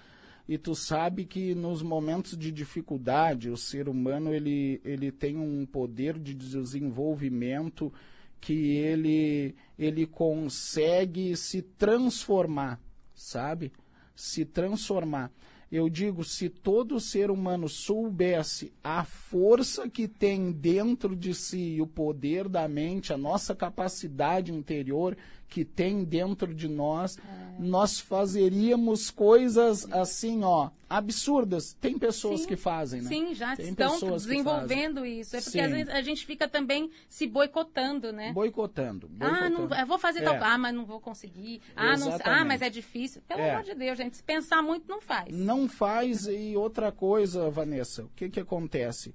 E 0.49 0.57
tu 0.57 0.75
sabe 0.75 1.27
que 1.27 1.55
nos 1.55 1.83
momentos 1.83 2.35
de 2.39 2.51
dificuldade, 2.51 3.51
o 3.51 3.59
ser 3.59 3.91
humano 3.91 4.33
ele, 4.33 4.81
ele 4.85 5.13
tem 5.13 5.37
um 5.37 5.67
poder 5.67 6.19
de 6.19 6.33
desenvolvimento 6.33 7.93
que 8.41 8.77
ele, 8.77 9.55
ele 9.79 10.07
consegue 10.07 11.37
se 11.37 11.63
transformar, 11.63 12.81
sabe? 13.15 13.73
Se 14.15 14.45
transformar. 14.45 15.33
Eu 15.71 15.89
digo, 15.89 16.23
se 16.23 16.49
todo 16.49 17.01
ser 17.01 17.29
humano 17.29 17.69
soubesse 17.69 18.73
a 18.85 19.05
força 19.05 19.89
que 19.89 20.07
tem 20.07 20.53
dentro 20.53 21.17
de 21.17 21.35
si, 21.35 21.81
o 21.81 21.87
poder 21.87 22.49
da 22.49 22.69
mente, 22.69 23.13
a 23.13 23.17
nossa 23.17 23.55
capacidade 23.55 24.53
interior 24.53 25.17
que 25.49 25.65
tem 25.65 26.05
dentro 26.05 26.53
de 26.55 26.69
nós, 26.69 27.19
nós 27.59 27.99
fazeríamos 27.99 29.11
coisas 29.11 29.91
assim, 29.93 30.43
ó, 30.43 30.71
absurdas. 30.91 31.73
Tem 31.81 31.99
pessoas 31.99 32.41
Sim, 32.43 32.49
que 32.49 32.57
fazem, 32.57 33.01
né? 33.01 33.09
Sim, 33.09 33.35
já 33.35 33.57
Tem 33.57 33.71
estão 33.71 33.99
desenvolvendo 34.13 35.07
isso. 35.07 35.37
É 35.37 35.41
porque 35.41 35.59
Sim. 35.59 35.61
às 35.61 35.71
vezes 35.71 35.89
a 35.95 36.03
gente 36.03 36.27
fica 36.27 36.49
também 36.49 36.91
se 37.09 37.27
boicotando, 37.27 38.13
né? 38.13 38.33
Boicotando. 38.33 39.09
Ah, 39.21 39.49
não, 39.49 39.61
boicotando. 39.61 39.87
vou 39.87 39.99
fazer 39.99 40.21
É. 40.21 40.25
tal. 40.25 40.37
Ah, 40.43 40.59
mas 40.59 40.75
não 40.75 40.85
vou 40.85 41.01
conseguir. 41.01 41.63
Ah, 41.75 41.97
não, 41.97 42.19
ah, 42.25 42.45
mas 42.45 42.61
é 42.61 42.69
difícil. 42.69 43.23
Pelo 43.27 43.41
É. 43.41 43.53
amor 43.53 43.65
de 43.65 43.75
Deus, 43.75 43.97
gente. 43.97 44.17
Se 44.17 44.23
pensar 44.23 44.63
muito, 44.63 44.89
não 44.89 45.01
faz. 45.01 45.35
Não 45.35 45.69
faz 45.69 46.27
e 46.27 46.57
outra 46.57 46.93
coisa, 46.93 47.49
Vanessa, 47.51 48.05
o 48.05 48.11
que 48.15 48.29
que 48.29 48.41
acontece? 48.41 49.15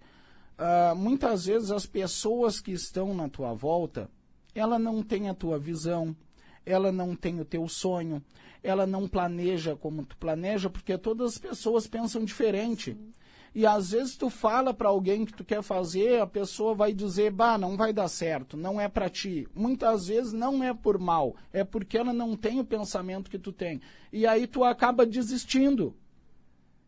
Ah, 0.58 0.94
muitas 0.96 1.46
vezes 1.46 1.72
as 1.72 1.86
pessoas 1.86 2.60
que 2.60 2.72
estão 2.72 3.14
na 3.14 3.28
tua 3.30 3.54
volta, 3.54 4.10
ela 4.54 4.78
não 4.78 5.02
tem 5.02 5.30
a 5.30 5.34
tua 5.34 5.58
visão, 5.58 6.16
ela 6.66 6.92
não 6.92 7.16
tem 7.16 7.40
o 7.40 7.46
teu 7.46 7.68
sonho, 7.68 8.24
ela 8.64 8.86
não 8.86 9.08
planeja 9.08 9.76
como 9.76 10.06
tu 10.06 10.16
planeja, 10.18 10.70
porque 10.70 10.98
todas 10.98 11.34
as 11.34 11.38
pessoas 11.38 11.88
pensam 11.88 12.24
diferente. 12.24 12.98
E 13.54 13.66
às 13.66 13.92
vezes 13.92 14.16
tu 14.16 14.30
fala 14.30 14.74
para 14.74 14.88
alguém 14.88 15.26
que 15.26 15.34
tu 15.34 15.44
quer 15.44 15.62
fazer, 15.62 16.22
a 16.22 16.28
pessoa 16.28 16.74
vai 16.74 16.94
dizer, 16.94 17.32
bah, 17.32 17.58
não 17.58 17.76
vai 17.76 17.92
dar 17.92 18.08
certo, 18.08 18.56
não 18.56 18.80
é 18.80 18.88
para 18.88 19.10
ti. 19.10 19.46
Muitas 19.54 20.08
vezes 20.08 20.32
não 20.32 20.64
é 20.64 20.74
por 20.74 20.98
mal, 20.98 21.36
é 21.52 21.64
porque 21.64 21.98
ela 21.98 22.14
não 22.14 22.38
tem 22.38 22.62
o 22.62 22.66
pensamento 22.66 23.30
que 23.30 23.38
tu 23.38 23.52
tem. 23.52 23.82
E 24.12 24.26
aí 24.26 24.48
tu 24.48 24.64
acaba 24.64 25.06
desistindo. 25.06 25.94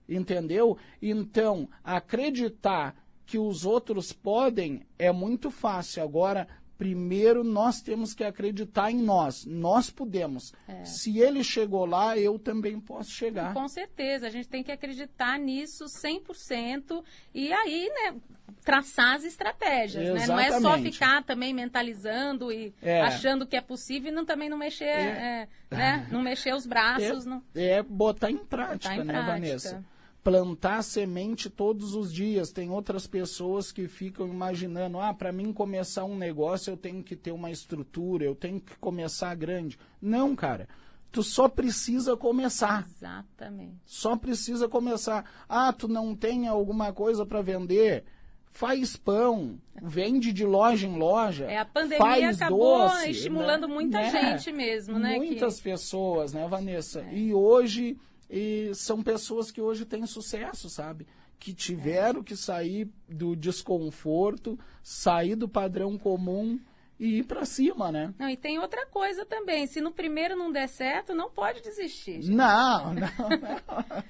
Entendeu? 0.07 0.77
Então, 1.01 1.67
acreditar 1.83 2.95
que 3.25 3.37
os 3.37 3.65
outros 3.65 4.13
podem 4.13 4.85
é 4.97 5.11
muito 5.11 5.49
fácil. 5.49 6.03
Agora, 6.03 6.47
primeiro 6.77 7.43
nós 7.43 7.81
temos 7.81 8.13
que 8.13 8.23
acreditar 8.23 8.91
em 8.91 8.97
nós. 8.97 9.45
Nós 9.45 9.89
podemos. 9.89 10.53
É. 10.67 10.83
Se 10.83 11.19
ele 11.19 11.43
chegou 11.43 11.85
lá, 11.85 12.17
eu 12.17 12.37
também 12.39 12.79
posso 12.79 13.11
chegar. 13.11 13.53
Com 13.53 13.67
certeza, 13.67 14.27
a 14.27 14.29
gente 14.29 14.47
tem 14.49 14.63
que 14.63 14.71
acreditar 14.71 15.37
nisso 15.39 15.85
100% 15.85 17.03
e 17.33 17.51
aí, 17.53 17.89
né, 17.89 18.15
traçar 18.63 19.15
as 19.15 19.23
estratégias, 19.23 20.03
né? 20.13 20.27
Não 20.27 20.39
é 20.39 20.49
só 20.51 20.57
Exatamente. 20.57 20.93
ficar 20.93 21.23
também 21.23 21.53
mentalizando 21.53 22.51
e 22.51 22.73
É. 22.81 23.01
achando 23.01 23.45
que 23.45 23.55
é 23.55 23.61
possível 23.61 24.11
e 24.11 24.15
não, 24.15 24.25
também 24.25 24.49
não 24.49 24.57
mexer, 24.57 24.85
é, 24.85 25.47
né? 25.69 26.07
Não 26.11 26.21
mexer 26.21 26.53
os 26.53 26.65
braços. 26.65 27.25
não... 27.25 27.41
É 27.55 27.81
botar 27.83 28.31
em 28.31 28.37
prática, 28.37 28.89
Botar 28.89 28.95
em 28.95 29.05
né, 29.05 29.13
prática. 29.13 29.31
Vanessa? 29.31 29.85
Plantar 30.23 30.81
semente 30.83 31.49
todos 31.49 31.95
os 31.95 32.13
dias. 32.13 32.51
Tem 32.51 32.69
outras 32.69 33.05
pessoas 33.05 33.71
que 33.71 33.87
ficam 33.87 34.27
imaginando: 34.27 34.99
ah, 34.99 35.13
para 35.13 35.31
mim 35.33 35.51
começar 35.51 36.05
um 36.05 36.17
negócio 36.17 36.71
eu 36.71 36.77
tenho 36.77 37.03
que 37.03 37.15
ter 37.15 37.31
uma 37.31 37.51
estrutura, 37.51 38.23
eu 38.23 38.33
tenho 38.33 38.61
que 38.61 38.75
começar 38.77 39.35
grande. 39.35 39.77
Não, 40.01 40.35
cara. 40.35 40.67
Tu 41.11 41.21
só 41.21 41.47
precisa 41.47 42.17
começar. 42.17 42.87
Exatamente. 42.89 43.75
Só 43.85 44.15
precisa 44.15 44.67
começar. 44.67 45.29
Ah, 45.47 45.71
tu 45.71 45.87
não 45.87 46.15
tem 46.15 46.47
alguma 46.47 46.91
coisa 46.91 47.23
para 47.23 47.39
vender? 47.39 48.03
Faz 48.49 48.95
pão, 48.95 49.59
vende 49.79 50.31
de 50.31 50.45
loja 50.45 50.87
em 50.87 50.97
loja. 50.97 51.45
É, 51.45 51.57
a 51.57 51.65
pandemia 51.65 51.99
faz 51.99 52.41
acabou 52.41 52.87
doce, 52.87 53.11
estimulando 53.11 53.67
né? 53.67 53.73
muita 53.73 53.99
Né? 53.99 54.09
gente 54.09 54.51
mesmo, 54.51 54.97
né? 54.97 55.17
Muitas 55.17 55.59
pessoas, 55.59 56.33
né, 56.33 56.47
Vanessa? 56.47 57.03
E 57.11 57.33
hoje 57.33 57.97
e 58.35 58.73
são 58.73 59.03
pessoas 59.03 59.51
que 59.51 59.61
hoje 59.61 59.85
têm 59.85 60.07
sucesso, 60.07 60.67
sabe? 60.69 61.05
Que 61.39 61.53
tiveram 61.53 62.23
que 62.23 62.35
sair 62.35 62.89
do 63.07 63.35
desconforto, 63.35 64.57
sair 64.81 65.35
do 65.35 65.47
padrão 65.47 65.97
comum 65.99 66.59
e 66.99 67.19
ir 67.19 67.23
para 67.25 67.45
cima, 67.45 67.91
né? 67.91 68.13
Não, 68.17 68.29
e 68.29 68.35
tem 68.37 68.57
outra 68.59 68.85
coisa 68.87 69.25
também. 69.25 69.67
Se 69.67 69.79
no 69.81 69.91
primeiro 69.91 70.35
não 70.35 70.51
der 70.51 70.67
certo, 70.67 71.13
não 71.13 71.29
pode 71.29 71.61
desistir. 71.61 72.21
gente. 72.23 72.35
Não, 72.35 72.93
não. 72.93 73.07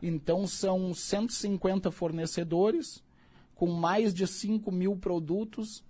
Então 0.00 0.46
são 0.46 0.94
150 0.94 1.90
fornecedores 1.90 3.02
com 3.54 3.66
mais 3.66 4.12
de 4.12 4.26
5 4.26 4.70
mil 4.70 4.96
produtos. 4.96 5.84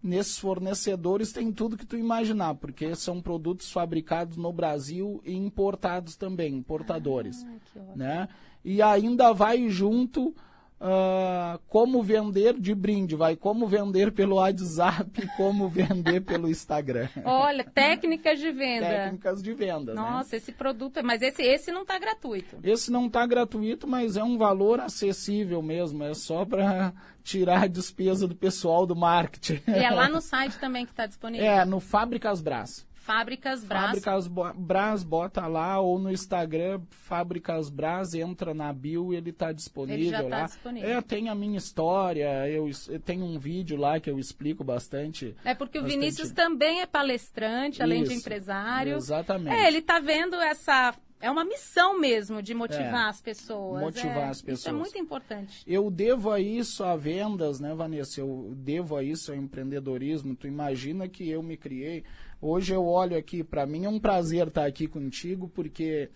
Nesses 0.00 0.38
fornecedores 0.38 1.32
tem 1.32 1.52
tudo 1.52 1.76
que 1.76 1.84
tu 1.84 1.96
imaginar, 1.96 2.54
porque 2.54 2.94
são 2.94 3.20
produtos 3.20 3.72
fabricados 3.72 4.36
no 4.36 4.52
Brasil 4.52 5.20
e 5.24 5.34
importados 5.34 6.14
também, 6.14 6.54
importadores 6.54 7.44
Ah, 7.44 7.96
né? 7.96 8.28
E 8.64 8.80
ainda 8.80 9.32
vai 9.32 9.68
junto 9.68 10.34
ah, 10.80 11.58
como 11.66 12.02
vender 12.02 12.54
de 12.58 12.72
brinde, 12.72 13.16
vai 13.16 13.34
como 13.34 13.66
vender 13.66 14.12
pelo 14.12 14.36
WhatsApp, 14.36 15.10
como 15.36 15.68
vender 15.68 16.20
pelo 16.20 16.48
Instagram. 16.48 17.08
Olha, 17.24 17.64
técnicas 17.64 18.38
de 18.38 18.52
venda. 18.52 18.86
Técnicas 18.86 19.42
de 19.42 19.52
venda, 19.54 19.94
né? 19.94 20.00
Nossa, 20.00 20.36
esse 20.36 20.52
produto. 20.52 21.00
Mas 21.02 21.20
esse, 21.20 21.42
esse 21.42 21.72
não 21.72 21.82
está 21.82 21.98
gratuito. 21.98 22.58
Esse 22.62 22.92
não 22.92 23.06
está 23.06 23.26
gratuito, 23.26 23.88
mas 23.88 24.16
é 24.16 24.22
um 24.22 24.38
valor 24.38 24.80
acessível 24.80 25.60
mesmo, 25.60 26.04
é 26.04 26.14
só 26.14 26.44
para 26.44 26.92
tirar 27.24 27.64
a 27.64 27.66
despesa 27.66 28.28
do 28.28 28.36
pessoal 28.36 28.86
do 28.86 28.94
marketing. 28.94 29.60
E 29.66 29.72
é 29.72 29.90
lá 29.90 30.08
no 30.08 30.20
site 30.20 30.58
também 30.58 30.86
que 30.86 30.92
está 30.92 31.06
disponível. 31.06 31.46
É, 31.46 31.64
no 31.64 31.80
Fábricas 31.80 32.40
Brás. 32.40 32.87
Fábricas 33.08 33.64
Brás. 33.64 33.86
Fábricas 33.86 34.28
Brás, 34.54 35.02
bota 35.02 35.46
lá, 35.46 35.80
ou 35.80 35.98
no 35.98 36.12
Instagram, 36.12 36.82
Fábricas 36.90 37.70
Brás, 37.70 38.12
entra 38.12 38.52
na 38.52 38.70
bio 38.70 39.14
e 39.14 39.16
ele 39.16 39.30
está 39.30 39.50
disponível 39.50 39.98
Ele 39.98 40.10
já 40.10 40.22
tá 40.22 40.28
lá. 40.28 40.44
disponível. 40.44 40.90
É, 40.90 41.00
tem 41.00 41.30
a 41.30 41.34
minha 41.34 41.56
história, 41.56 42.46
eu, 42.46 42.68
eu 42.90 43.00
tenho 43.00 43.24
um 43.24 43.38
vídeo 43.38 43.78
lá 43.78 43.98
que 43.98 44.10
eu 44.10 44.18
explico 44.18 44.62
bastante. 44.62 45.34
É 45.42 45.54
porque 45.54 45.78
o 45.78 45.82
Bastante. 45.82 45.98
Vinícius 46.00 46.32
também 46.32 46.82
é 46.82 46.86
palestrante, 46.86 47.82
além 47.82 48.02
de 48.02 48.10
Isso. 48.12 48.20
empresário. 48.20 48.96
Exatamente. 48.96 49.56
É, 49.56 49.66
ele 49.66 49.78
está 49.78 49.98
vendo 50.00 50.36
essa. 50.36 50.94
É 51.20 51.30
uma 51.30 51.44
missão 51.44 51.98
mesmo 51.98 52.40
de 52.40 52.54
motivar 52.54 53.06
É, 53.06 53.08
as 53.10 53.20
pessoas. 53.20 53.80
motivar 53.80 54.16
É, 54.18 54.24
as 54.28 54.36
Isso 54.38 54.46
é 54.46 54.50
pessoas. 54.50 54.76
muito 54.76 54.98
importante. 54.98 55.62
Eu 55.66 55.90
devo 55.90 56.30
a 56.30 56.38
isso 56.40 56.84
a 56.84 56.96
vendas, 56.96 57.58
né, 57.58 57.74
Vanessa? 57.74 58.20
Eu 58.20 58.52
devo 58.56 58.96
a 58.96 59.02
isso 59.02 59.32
ao 59.32 59.36
empreendedorismo. 59.38 60.36
Tu 60.36 60.46
imagina 60.46 61.08
que 61.08 61.28
eu 61.28 61.42
me 61.42 61.56
criei. 61.56 62.04
Hoje 62.40 62.72
eu 62.72 62.86
olho 62.86 63.16
aqui, 63.16 63.42
para 63.42 63.66
mim 63.66 63.84
é 63.84 63.88
um 63.88 63.98
prazer 63.98 64.46
estar 64.46 64.64
aqui 64.64 64.86
contigo, 64.86 65.48
porque 65.48 66.08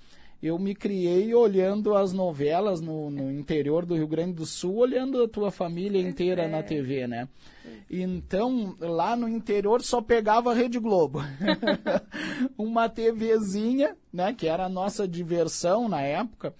eu 0.42 0.58
me 0.58 0.74
criei 0.74 1.34
olhando 1.34 1.94
as 1.94 2.12
novelas 2.12 2.80
no, 2.80 3.10
no 3.10 3.30
interior 3.30 3.86
do 3.86 3.94
Rio 3.94 4.08
Grande 4.08 4.32
do 4.32 4.44
Sul, 4.44 4.76
olhando 4.76 5.22
a 5.22 5.28
tua 5.28 5.50
família 5.50 6.00
inteira 6.00 6.42
é. 6.42 6.48
na 6.48 6.62
TV, 6.62 7.06
né? 7.06 7.28
Então, 7.88 8.74
lá 8.80 9.14
no 9.14 9.28
interior 9.28 9.82
só 9.82 10.00
pegava 10.00 10.50
a 10.50 10.54
Rede 10.54 10.78
Globo. 10.78 11.20
uma 12.58 12.88
TVzinha, 12.88 13.96
né, 14.12 14.32
que 14.32 14.48
era 14.48 14.64
a 14.64 14.68
nossa 14.68 15.06
diversão 15.06 15.88
na 15.88 16.00
época 16.00 16.54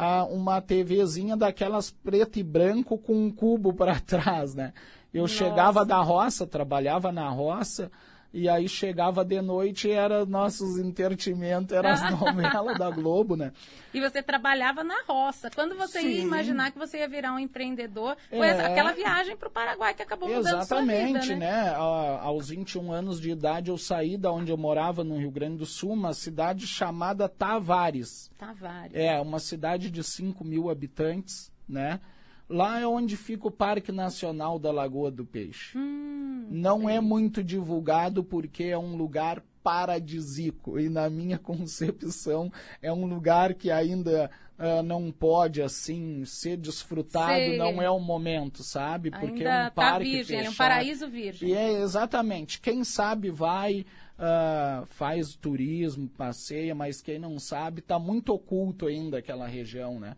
a- 0.00 0.24
uma 0.24 0.60
TVzinha 0.60 1.36
daquelas 1.36 1.90
preto 1.90 2.38
e 2.38 2.42
branco 2.42 2.96
com 2.96 3.14
um 3.14 3.30
cubo 3.30 3.72
para 3.74 3.98
trás, 4.00 4.54
né? 4.54 4.72
Eu 5.12 5.22
Nossa. 5.22 5.34
chegava 5.34 5.84
da 5.84 6.00
roça, 6.00 6.46
trabalhava 6.46 7.10
na 7.12 7.28
roça, 7.28 7.90
e 8.32 8.48
aí 8.48 8.68
chegava 8.68 9.24
de 9.24 9.40
noite 9.42 9.88
e 9.88 9.90
era 9.92 10.24
nossos 10.24 10.78
entretimentos, 10.78 11.72
eram 11.74 11.90
as 11.90 12.00
novelas 12.10 12.78
da 12.78 12.88
Globo, 12.90 13.36
né? 13.36 13.52
E 13.92 14.00
você 14.00 14.22
trabalhava 14.22 14.84
na 14.84 15.02
roça. 15.08 15.50
Quando 15.50 15.74
você 15.76 16.00
ia 16.00 16.20
Sim. 16.20 16.26
imaginar 16.26 16.70
que 16.70 16.78
você 16.78 16.98
ia 16.98 17.08
virar 17.08 17.32
um 17.32 17.38
empreendedor, 17.38 18.16
foi 18.28 18.46
É. 18.46 18.66
aquela 18.66 18.92
viagem 18.92 19.36
para 19.36 19.48
o 19.48 19.50
Paraguai 19.50 19.92
que 19.94 20.02
acabou 20.02 20.28
mudando 20.28 20.44
sua 20.44 20.58
Exatamente, 20.60 21.20
vida, 21.28 21.36
né? 21.36 21.50
né? 21.64 21.68
A- 21.70 22.20
aos 22.22 22.48
21 22.50 22.92
anos 22.92 23.20
de 23.20 23.30
idade 23.30 23.70
eu 23.70 23.76
saí 23.78 24.16
da 24.16 24.30
onde 24.30 24.52
eu 24.52 24.56
morava 24.56 25.02
no 25.02 25.18
Rio 25.18 25.30
Grande 25.30 25.56
do 25.56 25.66
Sul, 25.66 25.92
uma 25.92 26.12
cidade 26.14 26.66
chamada 26.66 27.28
Tavares. 27.28 28.30
Tavares. 28.38 28.94
É, 28.94 29.20
uma 29.20 29.40
cidade 29.40 29.90
de 29.90 30.04
5 30.04 30.44
mil 30.44 30.70
habitantes, 30.70 31.50
né? 31.68 32.00
Lá 32.50 32.80
é 32.80 32.86
onde 32.86 33.16
fica 33.16 33.46
o 33.46 33.50
Parque 33.50 33.92
Nacional 33.92 34.58
da 34.58 34.72
Lagoa 34.72 35.08
do 35.08 35.24
Peixe. 35.24 35.78
Hum, 35.78 36.48
Não 36.50 36.90
é 36.90 37.00
muito 37.00 37.44
divulgado 37.44 38.24
porque 38.24 38.64
é 38.64 38.76
um 38.76 38.96
lugar 38.96 39.40
paradisíaco 39.62 40.78
e 40.78 40.88
na 40.88 41.08
minha 41.08 41.38
concepção 41.40 42.50
é 42.82 42.92
um 42.92 43.06
lugar 43.06 43.54
que 43.54 43.70
ainda 43.70 44.28
ah, 44.58 44.82
não 44.82 45.12
pode 45.12 45.62
assim 45.62 46.24
ser 46.24 46.56
desfrutado, 46.56 47.32
Sei. 47.32 47.56
não 47.56 47.80
é 47.80 47.88
o 47.88 48.00
momento, 48.00 48.62
sabe? 48.62 49.10
Porque 49.10 49.44
ainda 49.44 49.50
é 49.50 49.62
um 49.62 49.64
tá 49.66 49.70
parque 49.70 50.10
virgem, 50.10 50.36
ele 50.36 50.46
é 50.46 50.50
um 50.50 50.52
fechado. 50.52 50.68
paraíso 50.68 51.08
virgem. 51.08 51.48
E 51.48 51.54
é 51.54 51.80
exatamente. 51.80 52.60
Quem 52.60 52.82
sabe 52.84 53.30
vai, 53.30 53.86
ah, 54.18 54.84
faz 54.90 55.34
turismo, 55.36 56.08
passeia, 56.08 56.74
mas 56.74 57.00
quem 57.00 57.18
não 57.18 57.38
sabe, 57.38 57.78
está 57.80 57.98
muito 57.98 58.34
oculto 58.34 58.86
ainda 58.86 59.18
aquela 59.18 59.46
região, 59.46 60.00
né? 60.00 60.16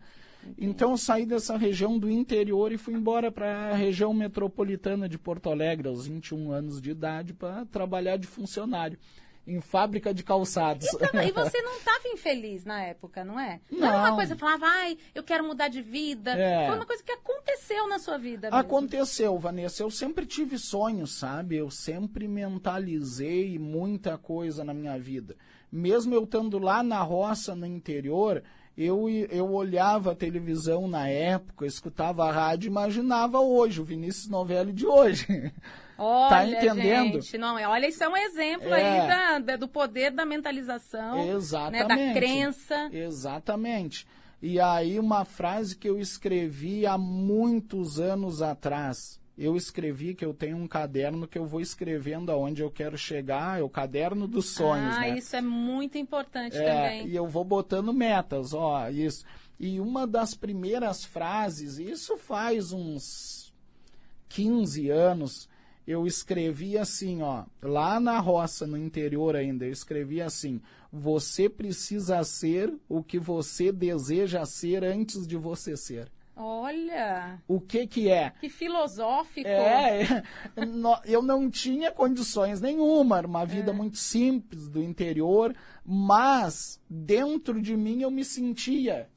Então 0.57 0.91
eu 0.91 0.97
saí 0.97 1.25
dessa 1.25 1.57
região 1.57 1.97
do 1.97 2.09
interior 2.09 2.71
e 2.71 2.77
fui 2.77 2.93
embora 2.93 3.31
para 3.31 3.71
a 3.71 3.75
região 3.75 4.13
metropolitana 4.13 5.07
de 5.07 5.17
Porto 5.17 5.49
Alegre, 5.49 5.87
aos 5.87 6.07
21 6.07 6.51
anos 6.51 6.81
de 6.81 6.91
idade, 6.91 7.33
para 7.33 7.65
trabalhar 7.65 8.17
de 8.17 8.27
funcionário 8.27 8.97
em 9.45 9.59
fábrica 9.59 10.13
de 10.13 10.23
calçados. 10.23 10.87
Então, 10.93 11.21
e 11.21 11.31
você 11.31 11.61
não 11.61 11.75
estava 11.77 12.07
infeliz 12.07 12.63
na 12.63 12.81
época, 12.81 13.23
não 13.23 13.39
é? 13.39 13.59
Não, 13.69 13.87
era 13.87 13.97
uma 13.97 14.15
coisa 14.15 14.35
falava, 14.37 14.65
ai, 14.65 14.97
eu 15.13 15.23
quero 15.23 15.43
mudar 15.43 15.67
de 15.67 15.81
vida. 15.81 16.31
É. 16.31 16.67
Foi 16.67 16.75
uma 16.75 16.85
coisa 16.85 17.03
que 17.03 17.11
aconteceu 17.11 17.87
na 17.87 17.99
sua 17.99 18.17
vida. 18.17 18.47
mesmo. 18.47 18.59
Aconteceu, 18.59 19.37
Vanessa. 19.37 19.83
Eu 19.83 19.91
sempre 19.91 20.25
tive 20.25 20.57
sonhos, 20.57 21.13
sabe? 21.13 21.57
Eu 21.57 21.69
sempre 21.69 22.27
mentalizei 22.27 23.59
muita 23.59 24.17
coisa 24.17 24.63
na 24.63 24.73
minha 24.73 24.97
vida. 24.97 25.35
Mesmo 25.71 26.13
eu 26.13 26.23
estando 26.23 26.57
lá 26.59 26.81
na 26.81 27.01
roça, 27.01 27.55
no 27.55 27.65
interior, 27.65 28.43
eu, 28.77 29.07
eu 29.09 29.51
olhava 29.51 30.11
a 30.11 30.15
televisão 30.15 30.87
na 30.87 31.07
época, 31.07 31.65
escutava 31.65 32.25
a 32.27 32.31
rádio 32.31 32.67
e 32.67 32.71
imaginava 32.71 33.39
hoje, 33.39 33.79
o 33.81 33.83
Vinícius 33.85 34.27
Novelli 34.29 34.73
de 34.73 34.85
hoje. 34.85 35.25
Olha, 35.95 36.29
Tá 36.29 36.45
entendendo? 36.47 37.21
Gente, 37.21 37.37
não, 37.37 37.57
é- 37.57 37.67
olha, 37.67 37.87
isso 37.87 38.03
é 38.03 38.09
um 38.09 38.17
exemplo 38.17 38.73
É. 38.73 39.01
aí 39.03 39.07
da- 39.07 39.39
da- 39.39 39.55
do 39.57 39.67
poder 39.67 40.09
da 40.11 40.25
mentalização, 40.25 41.17
né, 41.23 41.29
Exatamente. 41.33 41.87
da 41.87 42.13
crença. 42.19 42.89
Exatamente. 42.91 44.07
E 44.41 44.59
aí 44.59 44.99
uma 44.99 45.23
frase 45.23 45.77
que 45.77 45.87
eu 45.87 45.99
escrevi 45.99 46.85
há 46.87 46.97
muitos 46.97 47.99
anos 47.99 48.41
atrás. 48.41 49.19
Eu 49.37 49.55
escrevi 49.55 50.13
que 50.13 50.23
eu 50.23 50.33
tenho 50.33 50.57
um 50.57 50.67
caderno 50.67 51.27
que 51.27 51.37
eu 51.39 51.45
vou 51.45 51.59
escrevendo 51.59 52.31
aonde 52.31 52.61
eu 52.61 52.69
quero 52.69 52.97
chegar, 52.97 53.59
é 53.59 53.63
o 53.63 53.69
caderno 53.69 54.27
dos 54.27 54.49
sonhos, 54.49 54.95
ah, 54.95 55.01
né? 55.01 55.17
isso 55.17 55.35
é 55.35 55.41
muito 55.41 55.97
importante 55.97 56.55
É, 56.55 56.65
também. 56.65 57.07
e 57.07 57.15
eu 57.15 57.27
vou 57.27 57.43
botando 57.43 57.91
metas, 57.91 58.53
ó, 58.53 58.89
isso. 58.89 59.25
E 59.59 59.79
uma 59.79 60.05
das 60.05 60.35
primeiras 60.35 61.03
frases, 61.03 61.79
isso 61.79 62.15
faz 62.17 62.71
uns 62.71 63.51
15 64.29 64.89
anos, 64.89 65.49
eu 65.87 66.05
escrevi 66.07 66.77
assim, 66.77 67.21
ó, 67.21 67.43
lá 67.61 67.99
na 67.99 68.19
roça, 68.19 68.65
no 68.67 68.77
interior 68.77 69.35
ainda, 69.35 69.65
eu 69.65 69.71
escrevi 69.71 70.21
assim: 70.21 70.61
você 70.91 71.49
precisa 71.49 72.23
ser 72.23 72.73
o 72.87 73.03
que 73.03 73.19
você 73.19 73.71
deseja 73.71 74.45
ser 74.45 74.83
antes 74.83 75.25
de 75.27 75.35
você 75.37 75.75
ser. 75.75 76.11
Olha, 76.35 77.39
O 77.47 77.59
que 77.61 77.85
que 77.85 78.09
é? 78.09 78.31
que 78.39 78.49
filosófico. 78.49 79.47
É, 79.47 80.01
é, 80.03 80.23
eu 81.05 81.21
não 81.21 81.49
tinha 81.49 81.91
condições 81.91 82.59
nenhuma, 82.59 83.19
era 83.19 83.27
uma 83.27 83.43
É. 83.43 83.45
vida 83.45 83.71
muito 83.71 83.97
simples 83.97 84.67
do 84.67 84.81
interior, 84.81 85.55
mas 85.85 86.79
dentro 86.89 87.61
de 87.61 87.77
mim 87.77 88.01
eu 88.01 88.09
me 88.11 88.25
sentia. 88.25 89.09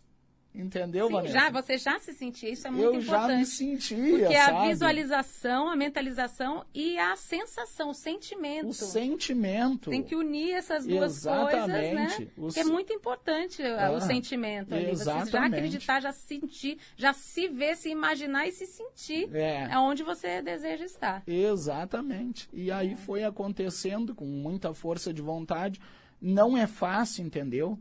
Entendeu, 0.57 1.07
Sim, 1.09 1.13
Vanessa? 1.13 1.35
já, 1.35 1.51
você 1.51 1.77
já 1.79 1.99
se 1.99 2.13
sentia, 2.15 2.51
isso 2.51 2.67
é 2.67 2.71
muito 2.71 2.85
eu 2.85 2.95
importante. 3.01 3.29
já 3.33 3.37
me 3.39 3.45
sentia, 3.47 3.97
Porque 4.19 4.35
é 4.35 4.41
a 4.41 4.67
visualização, 4.69 5.69
a 5.69 5.77
mentalização 5.77 6.65
e 6.75 6.99
a 6.99 7.15
sensação, 7.17 7.91
o 7.91 7.95
sentimento. 7.95 8.69
O 8.69 8.73
sentimento. 8.73 9.91
Tem 9.91 10.03
que 10.03 10.17
unir 10.17 10.53
essas 10.55 10.87
duas 10.87 11.23
coisas, 11.25 11.67
né? 11.69 11.93
Exatamente. 11.93 12.31
O 12.37 12.49
Que 12.49 12.61
é 12.61 12.65
muito 12.65 12.93
importante 12.93 13.63
Ah, 13.63 13.91
o 13.93 14.01
sentimento 14.01 14.75
ali. 14.75 14.87
Você 14.87 15.05
já 15.05 15.21
exatamente. 15.21 15.55
acreditar, 15.57 16.01
já 16.01 16.13
sentir, 16.13 16.79
já 16.97 17.13
se 17.13 17.49
ver, 17.49 17.77
se 17.77 17.91
imaginar 17.91 18.47
e 18.49 18.53
se 18.53 18.67
sentir 18.67 19.29
É. 19.35 19.69
é 19.73 19.79
onde 19.79 20.03
você 20.03 20.41
deseja 20.41 20.85
estar. 20.85 21.23
Exatamente. 21.27 22.49
E 22.53 22.71
aí 22.71 22.97
foi 22.97 23.25
acontecendo 23.25 24.15
com 24.15 24.25
muita 24.25 24.73
força 24.73 25.13
de 25.13 25.21
vontade. 25.21 25.81
Não 26.21 26.57
é 26.57 26.67
fácil, 26.67 27.25
entendeu? 27.27 27.79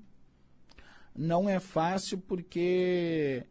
Não 1.15 1.49
é 1.49 1.59
fácil 1.59 2.17
porque 2.17 3.45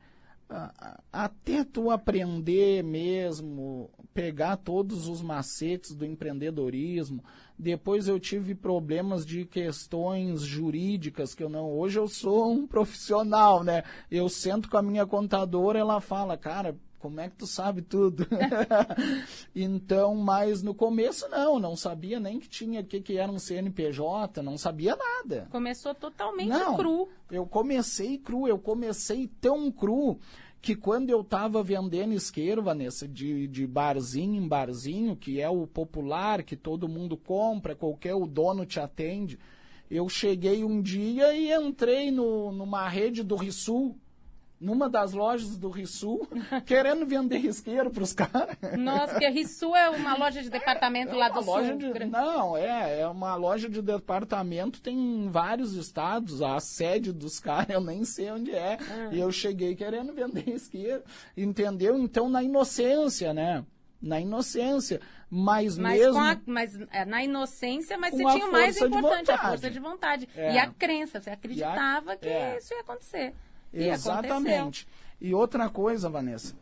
ah, 0.49 0.73
ah, 0.78 1.00
até 1.25 1.64
tu 1.64 1.90
aprender 1.90 2.85
mesmo, 2.85 3.90
pegar 4.12 4.56
todos 4.59 5.09
os 5.09 5.23
macetes 5.23 5.94
do 5.94 6.04
empreendedorismo. 6.04 7.25
Depois 7.59 8.06
eu 8.06 8.21
tive 8.21 8.54
problemas 8.54 9.25
de 9.25 9.44
questões 9.47 10.42
jurídicas 10.42 11.35
que 11.35 11.42
eu 11.42 11.48
não. 11.48 11.72
Hoje 11.72 11.98
eu 11.98 12.07
sou 12.07 12.53
um 12.53 12.66
profissional, 12.68 13.64
né? 13.64 13.83
Eu 14.11 14.29
sento 14.29 14.68
com 14.68 14.77
a 14.77 14.83
minha 14.83 15.07
contadora, 15.07 15.79
ela 15.79 16.00
fala, 16.00 16.37
cara, 16.37 16.77
como 17.05 17.21
é 17.21 17.29
que 17.29 17.37
tu 17.37 17.47
sabe 17.47 17.83
tudo? 17.83 18.27
então, 19.55 20.14
mas 20.14 20.62
no 20.62 20.75
começo 20.75 21.29
não, 21.29 21.59
não 21.59 21.77
sabia 21.77 22.19
nem 22.19 22.40
que 22.40 22.49
tinha 22.49 22.81
o 22.81 22.85
que, 22.85 22.99
que 22.99 23.19
era 23.19 23.31
um 23.31 23.38
CNPJ, 23.38 24.43
não 24.43 24.57
sabia 24.57 24.97
nada. 24.97 25.47
Começou 25.51 25.95
totalmente 25.95 26.49
Não, 26.49 26.75
cru. 26.75 27.11
Eu 27.31 27.45
comecei 27.45 28.17
cru, 28.17 28.49
eu 28.49 28.59
comecei 28.59 29.29
tão 29.38 29.71
cru 29.71 30.19
que 30.62 30.75
quando 30.75 31.11
eu 31.11 31.21
estava 31.21 31.62
vendendo 31.62 32.14
isqueiro, 32.14 32.62
Vanessa, 32.62 33.07
de, 33.07 33.47
de 33.49 33.67
barzinho 33.67 34.43
em 34.43 34.49
barzinho, 34.49 35.14
que 35.14 35.43
é 35.43 35.51
o 35.51 35.67
popular, 35.67 36.43
que 36.43 36.57
todo 36.57 36.88
mundo 36.88 37.19
compra, 37.19 37.77
qualquer 37.77 38.14
o 38.14 38.27
dono 38.27 38.64
te 38.64 38.81
atende, 38.81 39.38
eu 39.90 40.09
cheguei 40.09 40.64
um 40.64 40.81
dia 40.81 41.37
e 41.37 41.53
entrei 41.53 42.11
no, 42.11 42.51
numa 42.51 42.88
rede 42.88 43.23
do 43.23 43.37
Rissul, 43.37 43.95
numa 44.61 44.88
das 44.88 45.12
lojas 45.12 45.59
do 45.59 45.69
Rissul, 45.69 46.27
querendo 46.64 47.05
vender 47.05 47.38
isqueiro 47.38 47.90
para 47.90 48.03
os 48.03 48.12
caras. 48.12 48.57
Nossa, 48.79 49.12
porque 49.14 49.29
Rissu 49.29 49.75
é 49.77 49.90
uma 49.90 50.17
loja 50.17 50.43
de 50.43 50.49
departamento 50.51 51.14
lá 51.14 51.27
É 51.27 51.31
do 51.33 51.40
loja 51.45 51.69
sul. 51.79 51.93
de- 51.93 52.05
não, 52.07 52.57
é, 52.57 53.01
é 53.01 53.07
uma 53.09 53.35
loja 53.35 53.69
de 53.69 53.83
departamento, 53.83 54.81
tem 54.81 54.97
em 54.97 55.29
vários 55.29 55.75
estados, 55.75 56.40
a 56.40 56.59
sede 56.61 57.12
dos 57.12 57.38
caras, 57.38 57.69
eu 57.71 57.81
nem 57.81 58.05
sei 58.05 58.31
onde 58.31 58.53
é. 58.53 58.79
Ah. 58.81 59.11
E 59.12 59.19
eu 59.21 59.31
cheguei 59.31 59.75
querendo 59.75 60.12
vender 60.14 60.49
isqueiro, 60.49 61.03
entendeu? 61.37 61.99
Então, 61.99 62.29
na 62.29 62.43
inocência, 62.43 63.35
né? 63.35 63.64
Na 64.01 64.21
inocência. 64.21 65.01
Mas, 65.31 65.77
Mas, 65.77 65.99
mesmo. 65.99 66.21
a- 66.21 66.38
mas 66.47 66.79
é, 66.93 67.05
na 67.05 67.25
inocência, 67.25 67.99
mas 67.99 68.14
você 68.14 68.25
a 68.25 68.33
tinha 68.33 68.47
o 68.47 68.53
mais 68.53 68.77
importante, 68.81 69.31
a 69.33 69.38
força 69.38 69.71
de 69.71 69.81
vontade. 69.81 70.29
É. 70.37 70.55
E 70.55 70.59
a 70.59 70.69
crença, 70.69 71.21
você 71.21 71.31
acreditava 71.31 72.17
que 72.17 72.29
é. 72.29 72.57
isso 72.59 72.73
ia 72.73 72.81
acontecer. 72.81 73.35
E 73.74 73.90
aconteceu. 73.90 74.12
Exatamente. 74.12 74.87
E 75.20 75.34
outra 75.34 75.68
coisa, 75.68 76.08
Vanessa. 76.08 76.54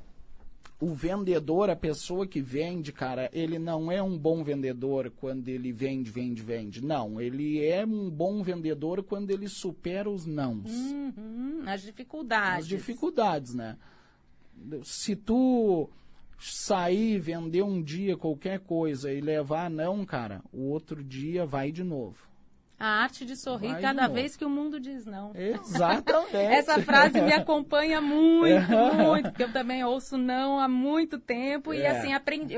O 0.81 0.95
vendedor, 0.95 1.71
a 1.71 1.77
pessoa 1.77 2.27
que 2.27 2.41
vende, 2.41 2.93
cara, 2.93 3.31
ele 3.33 3.57
não 3.57 3.91
é 3.93 4.03
um 4.03 4.19
bom 4.19 4.43
vendedor 4.43 5.13
quando 5.17 5.49
ele 5.49 5.71
vende, 5.71 6.11
vende, 6.11 6.43
vende. 6.43 6.85
Não, 6.85 7.21
ele 7.21 7.65
é 7.65 7.85
um 7.87 8.11
bom 8.11 8.43
vendedor 8.43 9.03
quando 9.05 9.31
ele 9.31 9.49
supera 9.49 10.11
os 10.11 10.27
nãos. 10.27 10.69
Uhum, 10.69 11.63
as 11.67 11.83
dificuldades. 11.83 12.59
as 12.59 12.67
dificuldades, 12.67 13.55
né? 13.55 13.77
Se 14.83 15.15
tu 15.15 15.89
sair, 16.39 17.21
vender 17.21 17.63
um 17.63 17.81
dia 17.81 18.17
qualquer 18.17 18.59
coisa 18.59 19.13
e 19.13 19.21
levar 19.21 19.71
não, 19.71 20.05
cara, 20.05 20.43
o 20.53 20.63
outro 20.65 21.03
dia 21.03 21.47
vai 21.47 21.71
de 21.71 21.85
novo. 21.85 22.32
A 22.85 23.03
arte 23.05 23.25
de 23.25 23.37
sorrir 23.37 23.73
Vai 23.75 23.81
cada 23.81 24.03
novo. 24.03 24.15
vez 24.15 24.35
que 24.37 24.45
o 24.45 24.51
mundo 24.51 24.81
diz 24.81 25.07
não. 25.07 25.31
Exatamente. 25.37 26.35
Essa 26.37 26.81
frase 26.83 27.21
me 27.21 27.33
acompanha 27.33 28.01
muito, 28.01 28.67
muito, 28.97 29.29
porque 29.31 29.45
eu 29.45 29.53
também 29.53 29.85
ouço 29.85 30.19
não 30.19 30.59
há 30.59 30.67
muito 30.69 31.17
tempo 31.19 31.73
e 31.73 31.81
É. 31.83 31.91
assim 31.91 32.13
aprendi. 32.13 32.57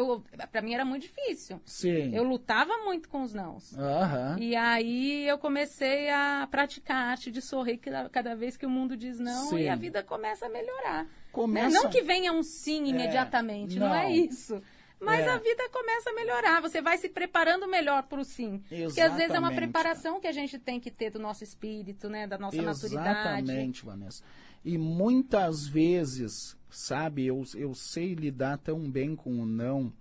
Para 0.51 0.63
mim 0.63 0.73
era 0.73 0.85
muito 0.85 1.03
difícil. 1.03 1.61
Sim. 1.67 2.15
Eu 2.15 2.23
lutava 2.25 2.73
muito 2.85 3.09
com 3.09 3.23
os 3.23 3.35
nãos. 3.35 3.77
Aham. 3.79 4.37
E 4.41 4.57
aí 4.57 5.29
eu 5.29 5.37
comecei 5.37 6.09
a 6.11 6.49
praticar 6.51 6.97
a 6.97 7.11
arte 7.11 7.31
de 7.31 7.43
sorrir 7.43 7.79
cada, 8.11 8.35
vez 8.35 8.57
que 8.57 8.65
o 8.65 8.71
mundo 8.71 8.97
diz 8.97 9.19
não 9.21 9.49
Sim. 9.51 9.59
e 9.59 9.69
a 9.69 9.77
vida 9.77 10.03
começa 10.03 10.47
a 10.47 10.49
melhorar. 10.49 11.07
Começa- 11.33 11.69
Né? 11.69 11.83
Não 11.83 11.91
que 11.91 12.01
venha 12.01 12.33
um 12.33 12.43
sim 12.43 12.87
imediatamente, 12.87 13.79
não, 13.79 13.93
é 13.95 14.05
não. 14.05 14.11
isso. 14.11 14.63
Mas 15.05 15.27
É. 15.27 15.31
a 15.31 15.39
vida 15.39 15.69
começa 15.71 16.11
a 16.11 16.15
melhorar, 16.15 16.61
você 16.61 16.81
vai 16.81 16.97
se 16.99 17.09
preparando 17.09 17.69
melhor 17.69 18.03
para 18.05 18.21
o 18.21 18.25
sim. 18.25 18.63
Porque 18.69 19.01
às 19.01 19.15
vezes 19.15 19.31
é 19.35 19.39
uma 19.39 19.49
Exatamente, 19.49 19.57
preparação 19.57 20.21
que 20.21 20.27
a 20.27 20.33
gente 20.33 20.59
tem 20.59 20.81
que 20.81 20.91
ter 20.91 21.11
do 21.11 21.19
nosso 21.19 21.45
espírito, 21.45 22.09
né? 22.09 22.27
Da 22.27 22.39
nossa 22.39 22.61
maturidade. 22.63 23.51
Exatamente, 23.51 23.85
Vanessa. 23.85 24.23
E 24.65 24.79
muitas 24.79 25.67
vezes, 25.67 26.57
sabe, 26.71 27.27
eu, 27.27 27.43
eu 27.55 27.75
sei 27.75 28.15
lidar 28.15 28.59
tão 28.59 28.81
bem 28.91 29.15
com 29.15 29.41
o 29.41 29.47
não, 29.47 29.93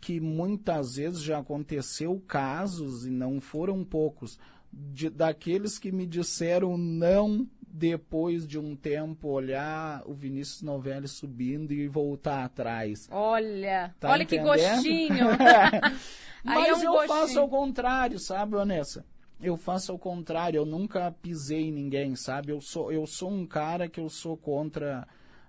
que 0.00 0.20
muitas 0.20 0.96
vezes 0.96 1.22
já 1.22 1.38
aconteceu 1.38 2.20
casos, 2.26 3.06
e 3.06 3.10
não 3.10 3.40
foram 3.40 3.84
poucos, 3.84 4.38
de, 4.72 5.08
daqueles 5.08 5.78
que 5.78 5.92
me 5.92 6.04
disseram 6.06 6.76
não 6.76 7.48
depois 7.76 8.46
de 8.46 8.56
um 8.56 8.76
tempo 8.76 9.28
olhar 9.28 10.00
o 10.06 10.14
Vinícius 10.14 10.62
Novelli 10.62 11.08
subindo 11.08 11.72
e 11.72 11.88
voltar 11.88 12.44
atrás. 12.44 13.08
Olha, 13.10 13.92
Tá 13.98 14.10
olha 14.12 14.24
que 14.24 14.36
entendendo? 14.36 14.56
gostinho. 14.56 15.26
Aí 16.46 16.54
Mas 16.54 16.68
é 16.68 16.74
um 16.74 16.82
eu 16.84 16.92
gostinho. 16.92 17.08
faço 17.18 17.40
ao 17.40 17.48
contrário, 17.48 18.18
sabe, 18.20 18.52
Vanessa? 18.52 19.04
Eu 19.40 19.56
faço 19.56 19.90
ao 19.90 19.98
contrário, 19.98 20.58
eu 20.58 20.64
nunca 20.64 21.10
pisei 21.20 21.62
em 21.68 21.72
ninguém, 21.72 22.14
sabe? 22.14 22.52
Eu 22.52 22.60
sou, 22.60 22.92
eu 22.92 23.06
sou 23.06 23.28
um 23.30 23.44
cara 23.44 23.88
que 23.88 23.98
eu 24.00 24.08
sou 24.08 24.36
contra 24.36 25.06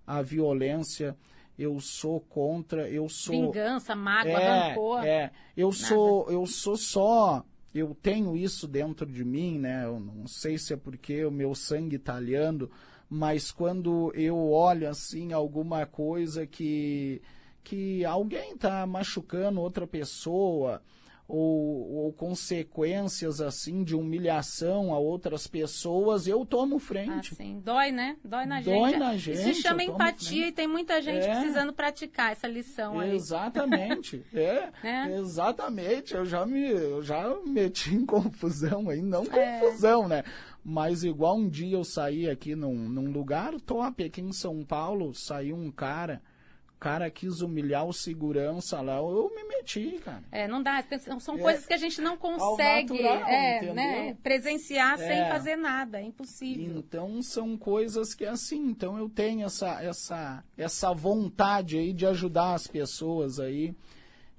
a 0.08 0.22
violência, 0.24 1.16
eu 1.60 1.80
sou 1.80 2.20
contra, 2.20 2.90
eu 2.90 3.08
sou 3.08 3.36
Vingança, 3.54 3.96
mágoa, 3.96 4.32
é, 4.42 4.68
rancor. 4.70 5.06
é. 5.06 5.32
Eu 5.56 5.72
sou, 5.72 6.30
eu 6.32 6.46
sou 6.48 6.76
só, 6.76 7.46
eu 7.76 7.94
tenho 7.94 8.38
isso 8.38 8.68
dentro 8.68 9.06
de 9.06 9.26
mim, 9.26 9.60
né? 9.60 9.84
Eu 9.84 10.00
não 10.00 10.26
sei 10.28 10.58
se 10.58 10.74
é 10.74 10.78
porque 10.78 11.26
o 11.26 11.32
meu 11.32 11.54
sangue 11.54 11.98
italiano, 11.98 12.72
mas 13.10 13.52
quando 13.52 14.14
eu 14.16 14.50
olho 14.50 14.90
assim 14.90 15.34
alguma 15.34 15.86
coisa 15.86 16.48
que 16.48 17.22
que 17.64 18.06
alguém 18.06 18.56
tá 18.56 18.86
machucando 18.86 19.60
outra 19.60 19.86
pessoa 19.86 20.82
ou, 21.28 22.06
ou 22.06 22.14
consequências 22.14 23.42
assim 23.42 23.84
de 23.84 23.96
humilhação 23.96 24.94
a 24.94 25.00
outras 25.00 25.48
pessoas, 25.48 26.28
eu 26.28 26.46
tomo 26.46 26.78
frente. 26.80 27.34
Assim, 27.34 27.60
dói, 27.64 27.92
né? 27.92 28.16
Dói 28.24 28.46
na 28.46 28.62
Dói 28.62 28.92
gente. 28.92 29.00
na 29.00 29.16
Isso 29.16 29.24
gente, 29.26 29.56
se 29.56 29.62
chama 29.62 29.84
empatia 29.84 30.28
frente. 30.42 30.48
e 30.50 30.52
tem 30.52 30.68
muita 30.68 31.02
gente 31.02 31.26
É. 31.26 31.34
precisando 31.36 31.74
praticar 31.74 32.32
essa 32.32 32.48
lição 32.48 33.00
aí. 33.00 33.16
Exatamente. 33.16 34.24
É, 34.34 34.72
Né? 34.84 35.18
exatamente. 35.18 36.14
Eu 36.14 36.26
já 36.26 36.46
me 36.46 36.70
eu 36.70 37.02
já 37.02 37.36
meti 37.46 37.94
em 37.96 38.06
confusão 38.06 38.90
aí, 38.90 39.02
não 39.02 39.24
É. 39.24 39.60
confusão, 39.60 40.08
né? 40.08 40.24
Mas 40.64 41.04
igual 41.04 41.38
um 41.38 41.48
dia 41.50 41.76
eu 41.78 41.84
saí 41.84 42.30
aqui 42.30 42.56
num, 42.56 42.74
num 42.90 43.12
lugar 43.12 43.54
top 43.62 44.04
aqui 44.04 44.22
em 44.22 44.32
São 44.32 44.64
Paulo, 44.64 45.14
saiu 45.14 45.56
um 45.56 45.72
cara, 45.72 46.22
cara 46.86 47.10
quis 47.10 47.42
humilhar 47.42 47.84
o 47.84 47.92
segurança 47.92 48.80
lá, 48.80 48.98
eu 48.98 49.32
me 49.36 49.44
meti, 49.44 50.00
cara. 50.06 50.22
É, 50.32 50.48
não 50.48 50.62
dá. 50.62 50.84
São 51.20 51.36
É. 51.36 51.42
coisas 51.42 51.66
que 51.66 51.74
a 51.74 51.78
gente 51.78 52.00
não 52.00 52.16
consegue 52.16 52.94
natural, 53.02 53.28
é, 53.28 53.74
né, 53.74 54.18
presenciar 54.22 54.96
sem 55.00 55.22
É. 55.22 55.30
fazer 55.30 55.56
nada. 55.56 56.00
É 56.00 56.04
impossível. 56.04 56.78
Então 56.78 57.24
são 57.24 57.58
coisas 57.58 58.14
que 58.14 58.24
assim, 58.24 58.68
então 58.68 59.00
eu 59.00 59.10
tenho 59.10 59.48
essa 59.48 59.82
essa 59.84 60.44
essa 60.56 60.94
vontade 60.94 61.76
aí 61.80 61.92
de 61.92 62.06
ajudar 62.06 62.54
as 62.54 62.68
pessoas 62.68 63.40
aí 63.40 63.74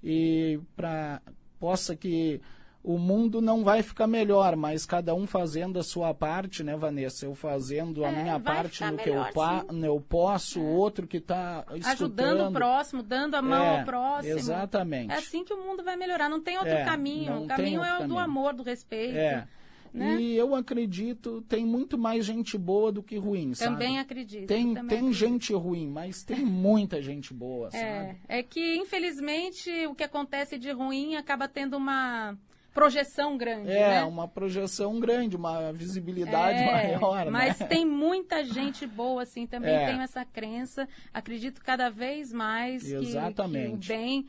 e 0.05 0.61
para 0.77 1.21
possa 1.59 1.97
que 1.97 2.41
o 2.87 2.99
mundo 2.99 3.41
não 3.41 3.65
vai 3.65 3.83
ficar 3.83 4.07
melhor, 4.07 4.55
mas 4.55 4.87
cada 4.87 5.13
um 5.13 5.27
fazendo 5.27 5.77
a 5.79 5.83
sua 5.83 6.15
parte, 6.15 6.63
né, 6.63 6.77
Vanessa? 6.77 7.27
Eu 7.27 7.35
fazendo 7.35 8.05
a 8.05 8.09
É, 8.13 8.23
minha 8.23 8.39
parte 8.39 8.85
no 8.85 8.97
que 8.97 9.09
eu, 9.09 9.15
melhor, 9.15 9.33
pa. 9.33 9.65
É. 9.69 9.73
no 9.73 9.85
eu 9.85 10.01
posso, 10.01 10.61
o 10.61 10.67
outro 10.77 11.05
que 11.05 11.17
está 11.17 11.65
Ajudando 11.85 12.49
o 12.49 12.53
próximo, 12.53 13.03
dando 13.03 13.35
a 13.35 13.43
mão 13.43 13.61
É, 13.61 13.79
ao 13.81 13.85
próximo. 13.85 14.35
Exatamente. 14.39 15.13
É 15.13 15.17
assim 15.17 15.43
que 15.45 15.53
o 15.53 15.61
mundo 15.61 15.83
vai 15.83 15.97
melhorar. 15.97 16.29
Não 16.29 16.41
tem 16.41 16.57
outro 16.59 16.73
É, 16.73 16.85
caminho. 16.85 17.43
O 17.43 17.47
caminho 17.49 17.83
é 17.83 17.93
o 17.95 17.97
do 17.97 18.01
caminho. 18.03 18.19
amor, 18.21 18.55
do 18.55 18.63
respeito. 18.63 19.17
É. 19.17 19.49
né? 19.93 20.21
E 20.21 20.37
eu 20.37 20.55
acredito, 20.55 21.43
tem 21.49 21.65
muito 21.65 21.97
mais 21.99 22.25
gente 22.25 22.57
boa 22.59 22.93
do 22.93 23.03
que 23.03 23.17
ruim, 23.17 23.55
sabe? 23.55 23.73
Também 23.73 23.99
acredito. 23.99 24.47
Tem, 24.47 24.75
também 24.75 24.89
tem 24.89 24.99
acredito. 24.99 25.13
gente 25.19 25.53
ruim, 25.55 25.89
mas 25.89 26.23
tem 26.23 26.45
muita 26.45 27.01
gente 27.01 27.33
boa, 27.33 27.71
sabe? 27.71 27.83
É, 27.83 28.17
é 28.29 28.43
que, 28.43 28.77
infelizmente, 28.77 29.71
o 29.87 29.95
que 29.95 30.05
acontece 30.05 30.59
de 30.59 30.71
ruim 30.71 31.17
acaba 31.17 31.49
tendo 31.49 31.77
uma 31.79 32.37
projeção 32.77 33.37
grande, 33.39 33.71
É, 33.71 33.89
né? 33.89 34.05
uma 34.05 34.29
projeção 34.29 35.01
grande, 35.01 35.35
uma 35.35 35.73
visibilidade 35.73 36.59
É, 36.63 36.67
maior, 36.99 37.31
Mas 37.31 37.59
né? 37.59 37.67
tem 37.67 37.85
muita 37.87 38.45
gente 38.45 38.87
boa, 38.87 39.23
assim, 39.23 39.47
também 39.47 39.75
É. 39.75 39.87
tenho 39.87 40.03
essa 40.03 40.25
crença. 40.25 40.87
Acredito 41.13 41.63
cada 41.65 41.89
vez 41.89 42.33
mais 42.33 42.83
que- 42.83 42.91
que, 42.91 42.95
Exatamente. 43.07 43.75
o 43.75 43.89
bem 43.97 44.27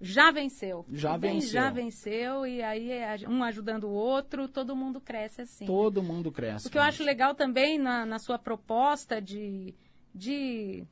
já 0.00 0.30
venceu. 0.30 0.84
Já 0.92 1.14
o 1.14 1.18
bem 1.18 1.34
venceu. 1.34 1.50
já 1.52 1.70
venceu 1.70 2.46
e 2.46 2.62
aí 2.62 2.90
é 2.92 3.16
um 3.28 3.42
ajudando 3.44 3.84
o 3.84 3.92
outro, 3.92 4.48
todo 4.48 4.74
mundo 4.76 5.00
cresce 5.00 5.42
assim. 5.42 5.66
Todo 5.66 6.02
mundo 6.02 6.30
cresce. 6.32 6.68
O 6.68 6.70
que 6.70 6.78
eu 6.78 6.82
acho 6.82 7.02
legal 7.02 7.34
também 7.34 7.78
na, 7.78 8.06
na 8.06 8.18
sua 8.18 8.38
proposta 8.38 9.20
de, 9.20 9.74
de 10.14 10.84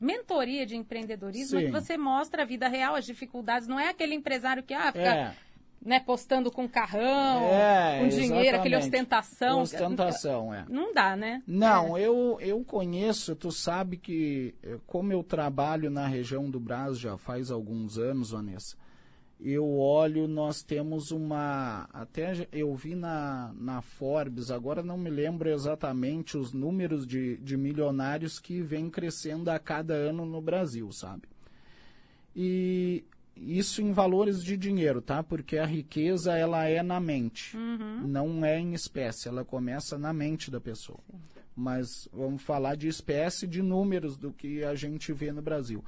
mentoria 0.00 0.64
de 0.64 0.76
empreendedorismo 0.76 1.58
é 1.58 1.62
Sim. 1.62 1.66
que 1.66 1.72
você 1.72 1.96
mostra 1.96 2.42
a 2.42 2.46
vida 2.46 2.68
real, 2.68 2.94
as 2.94 3.04
dificuldades. 3.04 3.66
Não 3.66 3.78
é 3.78 3.88
aquele 3.88 4.14
empresário 4.14 4.62
que 4.62 4.72
ah, 4.74 4.92
fica 4.92 5.14
É, 5.16 5.34
né, 5.80 6.00
postando 6.00 6.50
com 6.50 6.68
carrão, 6.68 7.42
É, 7.44 8.00
com 8.00 8.08
dinheiro, 8.08 8.58
aquele 8.58 8.74
exatamente. 8.74 8.84
ostentação. 8.84 9.62
ostentação, 9.62 10.54
é. 10.54 10.64
Não 10.68 10.92
dá, 10.92 11.16
né? 11.16 11.42
Não, 11.46 11.96
eu, 11.96 12.38
eu 12.40 12.64
conheço, 12.64 13.34
tu 13.36 13.50
sabe 13.50 13.96
que, 13.96 14.54
eh, 14.62 14.78
como 14.86 15.12
eu 15.12 15.22
trabalho 15.22 15.90
na 15.90 16.06
região 16.06 16.50
do 16.50 16.58
Brás 16.58 16.98
já 16.98 17.16
faz 17.16 17.50
alguns 17.50 17.96
anos, 17.96 18.32
Vanessa, 18.32 18.76
eu 19.40 19.78
olho, 19.78 20.26
nós 20.26 20.62
temos 20.64 21.12
uma. 21.12 21.88
Até 21.92 22.48
eu 22.50 22.74
vi 22.74 22.96
na, 22.96 23.52
na 23.56 23.80
Forbes, 23.80 24.50
agora 24.50 24.82
não 24.82 24.98
me 24.98 25.08
lembro 25.10 25.48
exatamente 25.48 26.36
os 26.36 26.52
números 26.52 27.06
de, 27.06 27.36
de 27.36 27.56
milionários 27.56 28.40
que 28.40 28.60
vem 28.60 28.90
crescendo 28.90 29.48
a 29.48 29.58
cada 29.58 29.94
ano 29.94 30.26
no 30.26 30.40
Brasil, 30.40 30.90
sabe? 30.90 31.22
E 32.34 33.04
isso 33.40 33.80
em 33.82 33.92
valores 33.92 34.42
de 34.42 34.56
dinheiro, 34.56 35.00
tá? 35.00 35.22
Porque 35.22 35.58
a 35.58 35.66
riqueza, 35.66 36.36
ela 36.36 36.64
é 36.66 36.82
na 36.82 36.98
mente, 37.00 37.56
Uhum. 37.56 38.06
não 38.06 38.44
é 38.44 38.58
em 38.58 38.72
espécie, 38.74 39.28
ela 39.28 39.44
começa 39.44 39.96
na 39.98 40.12
mente 40.12 40.50
da 40.50 40.60
pessoa. 40.60 40.98
Mas 41.56 42.08
vamos 42.12 42.42
falar 42.42 42.76
de 42.76 42.86
espécie, 42.88 43.46
de 43.46 43.62
números 43.62 44.16
do 44.16 44.32
que 44.32 44.62
a 44.64 44.74
gente 44.74 45.12
vê 45.12 45.32
no 45.32 45.42
Brasil. 45.42 45.84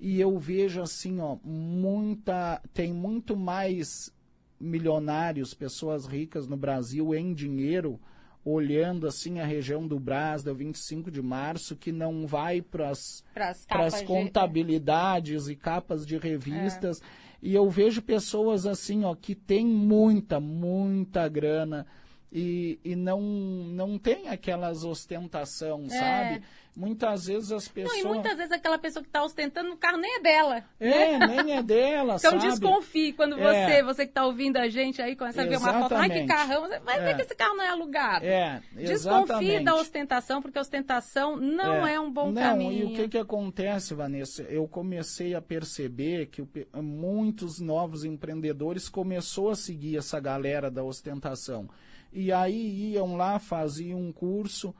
E 0.00 0.20
eu 0.20 0.38
vejo 0.38 0.82
assim, 0.82 1.20
ó, 1.20 1.36
muita, 1.44 2.60
tem 2.74 2.92
muito 2.92 3.36
mais 3.36 4.12
milionários, 4.60 5.54
pessoas 5.54 6.06
ricas 6.06 6.46
no 6.46 6.56
Brasil 6.56 7.14
em 7.14 7.32
dinheiro, 7.32 8.00
olhando 8.48 9.08
assim 9.08 9.40
a 9.40 9.44
região 9.44 9.86
do 9.88 9.98
Brás, 9.98 10.44
da 10.44 10.52
25 10.52 11.10
de 11.10 11.20
março, 11.20 11.74
que 11.74 11.90
não 11.90 12.26
vai 12.28 12.62
para 12.62 12.90
as 12.90 13.24
capas 13.66 13.94
de- 14.00 14.06
contabilidades 14.06 15.48
e 15.48 15.56
capas 15.56 16.06
de 16.06 16.16
revistas. 16.16 17.02
E 17.42 17.52
eu 17.54 17.68
vejo 17.68 18.00
pessoas 18.00 18.64
assim, 18.64 19.04
ó, 19.04 19.14
que 19.14 19.34
tem 19.34 19.66
muita, 19.66 20.38
muita 20.40 21.28
grana 21.28 21.86
e, 22.32 22.78
e 22.84 22.94
não, 22.94 23.20
não 23.20 23.98
tem 23.98 24.28
aquelas 24.28 24.84
ostentação, 24.84 25.88
sabe? 25.88 26.42
Muitas 26.76 27.24
vezes 27.24 27.50
as 27.52 27.66
Não, 27.68 27.72
pessoas. 27.74 27.98
e 27.98 28.04
muitas 28.04 28.36
vezes 28.36 28.52
aquela 28.52 28.76
pessoa 28.78 29.02
que 29.02 29.08
está 29.08 29.24
ostentando 29.24 29.72
o 29.72 29.78
carro 29.78 29.96
nem 29.96 30.16
é 30.16 30.20
dela. 30.20 30.62
É, 30.78 31.18
nem 31.26 31.56
é 31.56 31.62
dela, 31.62 32.16
Então 32.16 32.32
sabe? 32.32 32.42
desconfie 32.50 33.14
quando 33.14 33.38
É. 33.40 33.66
você, 33.66 33.82
você 33.82 34.04
que 34.04 34.10
está 34.10 34.26
ouvindo 34.26 34.58
a 34.58 34.68
gente 34.68 35.00
aí, 35.00 35.16
começa 35.16 35.40
a 35.40 35.46
ver 35.46 35.56
uma 35.56 35.72
foto, 35.72 35.94
ai 35.94 36.10
que 36.10 36.18
Exatamente. 36.18 36.26
carrão, 36.28 36.60
você 36.68 36.78
vai 36.80 37.00
ver 37.00 37.10
É. 37.10 37.14
que 37.14 37.22
esse 37.22 37.34
carro 37.34 37.56
não 37.56 37.64
é 37.64 37.68
alugado. 37.68 38.26
É, 38.26 38.60
Desconfie 38.72 38.92
exatamente. 38.92 39.64
da 39.64 39.74
ostentação, 39.74 40.42
porque 40.42 40.58
ostentação 40.58 41.34
não 41.36 41.86
é, 41.86 41.98
um 41.98 42.10
bom 42.12 42.30
não, 42.30 42.42
caminho. 42.42 42.90
e 42.90 42.92
o 42.92 42.94
que, 42.94 43.08
que 43.08 43.16
acontece, 43.18 43.94
Vanessa? 43.94 44.42
Eu 44.42 44.68
comecei 44.68 45.34
a 45.34 45.40
perceber 45.40 46.26
que 46.26 46.46
muitos 46.74 47.58
novos 47.58 48.04
empreendedores 48.04 48.88
começou 48.88 49.48
a 49.50 49.56
seguir 49.56 49.96
essa 49.96 50.20
galera 50.20 50.70
da 50.70 50.84
ostentação. 50.84 51.68
E 52.12 52.30
aí 52.32 52.92
iam 52.92 53.16
lá, 53.16 53.38
faziam 53.38 53.98
um 53.98 54.12
curso, 54.12 54.74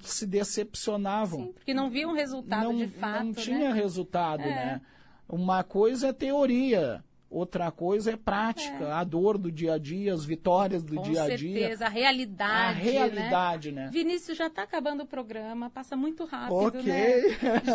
se 0.00 0.26
decepcionavam. 0.26 1.46
Sim, 1.46 1.52
porque 1.52 1.74
não 1.74 1.90
viu 1.90 2.08
um 2.08 2.14
resultado 2.14 2.64
não, 2.64 2.76
de 2.76 2.88
fato, 2.88 3.24
não 3.24 3.32
tinha 3.34 3.58
né? 3.58 3.72
resultado, 3.72 4.42
É. 4.42 4.46
né? 4.46 4.80
Uma 5.28 5.64
coisa 5.64 6.08
é 6.08 6.12
teoria, 6.12 7.04
outra 7.28 7.70
coisa 7.70 8.12
é 8.12 8.16
prática, 8.16 8.94
a 8.94 9.02
dor 9.04 9.36
do 9.36 9.50
dia 9.50 9.74
a 9.74 9.78
dia, 9.78 10.14
as 10.14 10.24
vitórias 10.24 10.82
do 10.82 10.94
Com 10.96 11.02
dia 11.02 11.22
a 11.24 11.36
dia. 11.36 11.60
certeza, 11.60 11.86
a 11.86 11.88
realidade, 11.88 12.80
A 12.80 12.82
realidade, 12.82 13.72
né? 13.72 13.84
né? 13.86 13.90
Vinícius, 13.92 14.38
já 14.38 14.46
está 14.46 14.62
acabando 14.62 15.02
o 15.02 15.06
programa, 15.06 15.68
passa 15.68 15.96
muito 15.96 16.24
rápido, 16.24 16.54
Ok. 16.54 16.82
né? 16.82 17.22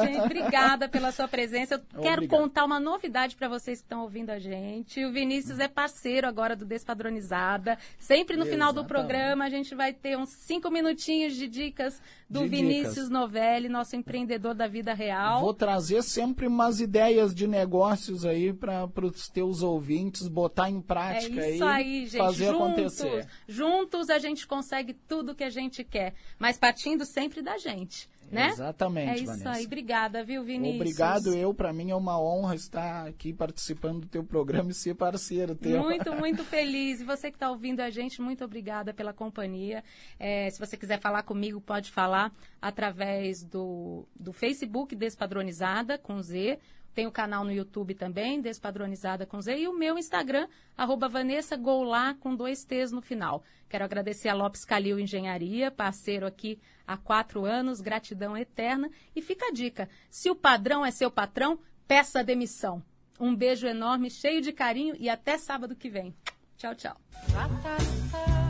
Gente, 0.05 0.19
obrigada 0.21 0.87
pela 0.87 1.11
sua 1.11 1.27
presença. 1.27 1.75
Eu 1.75 2.01
quero 2.01 2.23
Obrigado. 2.23 2.39
contar 2.39 2.65
uma 2.65 2.79
novidade 2.79 3.35
para 3.35 3.49
vocês 3.49 3.79
que 3.79 3.85
estão 3.85 4.03
ouvindo 4.03 4.29
a 4.29 4.39
gente. 4.39 5.03
O 5.03 5.11
Vinícius 5.11 5.59
é 5.59 5.67
parceiro 5.67 6.27
agora 6.27 6.55
do 6.55 6.65
Despadronizada. 6.65 7.77
Sempre 7.99 8.37
no 8.37 8.45
final 8.45 8.71
do 8.71 8.79
Exatamente. 8.81 8.87
programa 9.07 9.45
a 9.45 9.49
gente 9.49 9.75
vai 9.75 9.91
ter 9.93 10.17
uns 10.17 10.29
cinco 10.29 10.69
minutinhos 10.71 11.35
de 11.35 11.47
dicas 11.47 12.01
do 12.29 12.41
De 12.43 12.47
Vinícius 12.47 12.93
dicas. 12.95 13.09
Novelli, 13.09 13.67
nosso 13.67 13.95
empreendedor 13.95 14.53
da 14.55 14.67
vida 14.67 14.93
real. 14.93 15.41
Vou 15.41 15.53
trazer 15.53 16.01
sempre 16.03 16.47
umas 16.47 16.79
ideias 16.79 17.35
de 17.35 17.45
negócios 17.47 18.25
aí 18.25 18.53
para 18.53 18.87
os 19.03 19.27
teus 19.27 19.40
ouvintes 19.63 20.27
botar 20.27 20.69
em 20.69 20.79
É 20.79 20.81
prática 20.81 21.49
isso 21.49 21.63
aí, 21.65 22.05
gente. 22.05 22.17
fazer 22.17 22.45
juntos, 22.47 22.61
acontecer. 23.01 23.27
juntos 23.47 24.09
a 24.09 24.19
gente 24.19 24.45
consegue 24.47 24.93
tudo 24.93 25.35
que 25.35 25.43
a 25.43 25.49
gente 25.49 25.83
quer, 25.83 26.13
mas 26.37 26.57
partindo 26.57 27.05
sempre 27.05 27.41
da 27.41 27.57
gente. 27.57 28.09
né? 28.31 28.47
Exatamente, 28.47 29.09
É 29.09 29.15
isso 29.15 29.25
Vanessa. 29.25 29.49
aí. 29.51 29.65
Obrigada, 29.65 30.23
viu, 30.23 30.41
Vinícius? 30.41 30.75
Obrigado 30.79 31.33
eu, 31.35 31.53
para 31.53 31.73
mim 31.73 31.91
é 31.91 31.95
uma 31.95 32.17
honra 32.17 32.55
estar 32.55 33.05
aqui 33.05 33.33
participando 33.33 33.99
do 34.01 34.07
teu 34.07 34.23
programa 34.23 34.71
e 34.71 34.73
ser 34.73 34.95
parceiro 34.95 35.53
teu. 35.53 35.81
Muito, 35.83 36.13
muito 36.15 36.41
feliz. 36.45 37.01
E 37.01 37.03
você 37.03 37.29
que 37.29 37.35
está 37.35 37.49
ouvindo 37.51 37.81
a 37.81 37.89
gente, 37.89 38.21
muito 38.21 38.45
obrigada 38.45 38.93
pela 38.93 39.11
companhia. 39.11 39.83
É, 40.17 40.49
se 40.49 40.57
você 40.57 40.77
quiser 40.77 40.97
falar 41.01 41.23
comigo, 41.23 41.59
pode 41.59 41.91
falar 41.91 42.31
através 42.61 43.43
do, 43.43 44.07
do 44.17 44.31
Facebook 44.31 44.95
Despadronizada 44.95 45.97
com 45.97 46.21
Z. 46.21 46.57
Tem 46.93 47.07
o 47.07 47.11
canal 47.11 47.43
no 47.43 47.51
YouTube 47.51 47.93
também, 47.93 48.41
Despadronizada 48.41 49.25
com 49.25 49.41
Z, 49.41 49.57
e 49.57 49.67
o 49.67 49.77
meu 49.77 49.97
Instagram, 49.97 50.47
arroba 50.77 51.07
Vanessa 51.07 51.57
com 52.19 52.35
dois 52.35 52.65
T's 52.65 52.91
no 52.91 53.01
final. 53.01 53.43
Quero 53.69 53.85
agradecer 53.85 54.27
a 54.27 54.33
Lopes 54.33 54.65
Calil 54.65 54.99
Engenharia, 54.99 55.71
parceiro 55.71 56.25
aqui 56.25 56.59
há 56.85 56.97
quatro 56.97 57.45
anos, 57.45 57.79
gratidão 57.79 58.35
eterna. 58.35 58.89
E 59.15 59.21
fica 59.21 59.47
a 59.47 59.51
dica: 59.51 59.87
se 60.09 60.29
o 60.29 60.35
padrão 60.35 60.85
é 60.85 60.91
seu 60.91 61.09
patrão, 61.09 61.57
peça 61.87 62.23
demissão. 62.23 62.83
Um 63.19 63.35
beijo 63.35 63.67
enorme, 63.67 64.09
cheio 64.09 64.41
de 64.41 64.51
carinho 64.51 64.95
e 64.99 65.09
até 65.09 65.37
sábado 65.37 65.75
que 65.75 65.89
vem. 65.89 66.13
Tchau, 66.57 66.75
tchau. 66.75 66.97
Ra-ta-ta. 67.33 68.40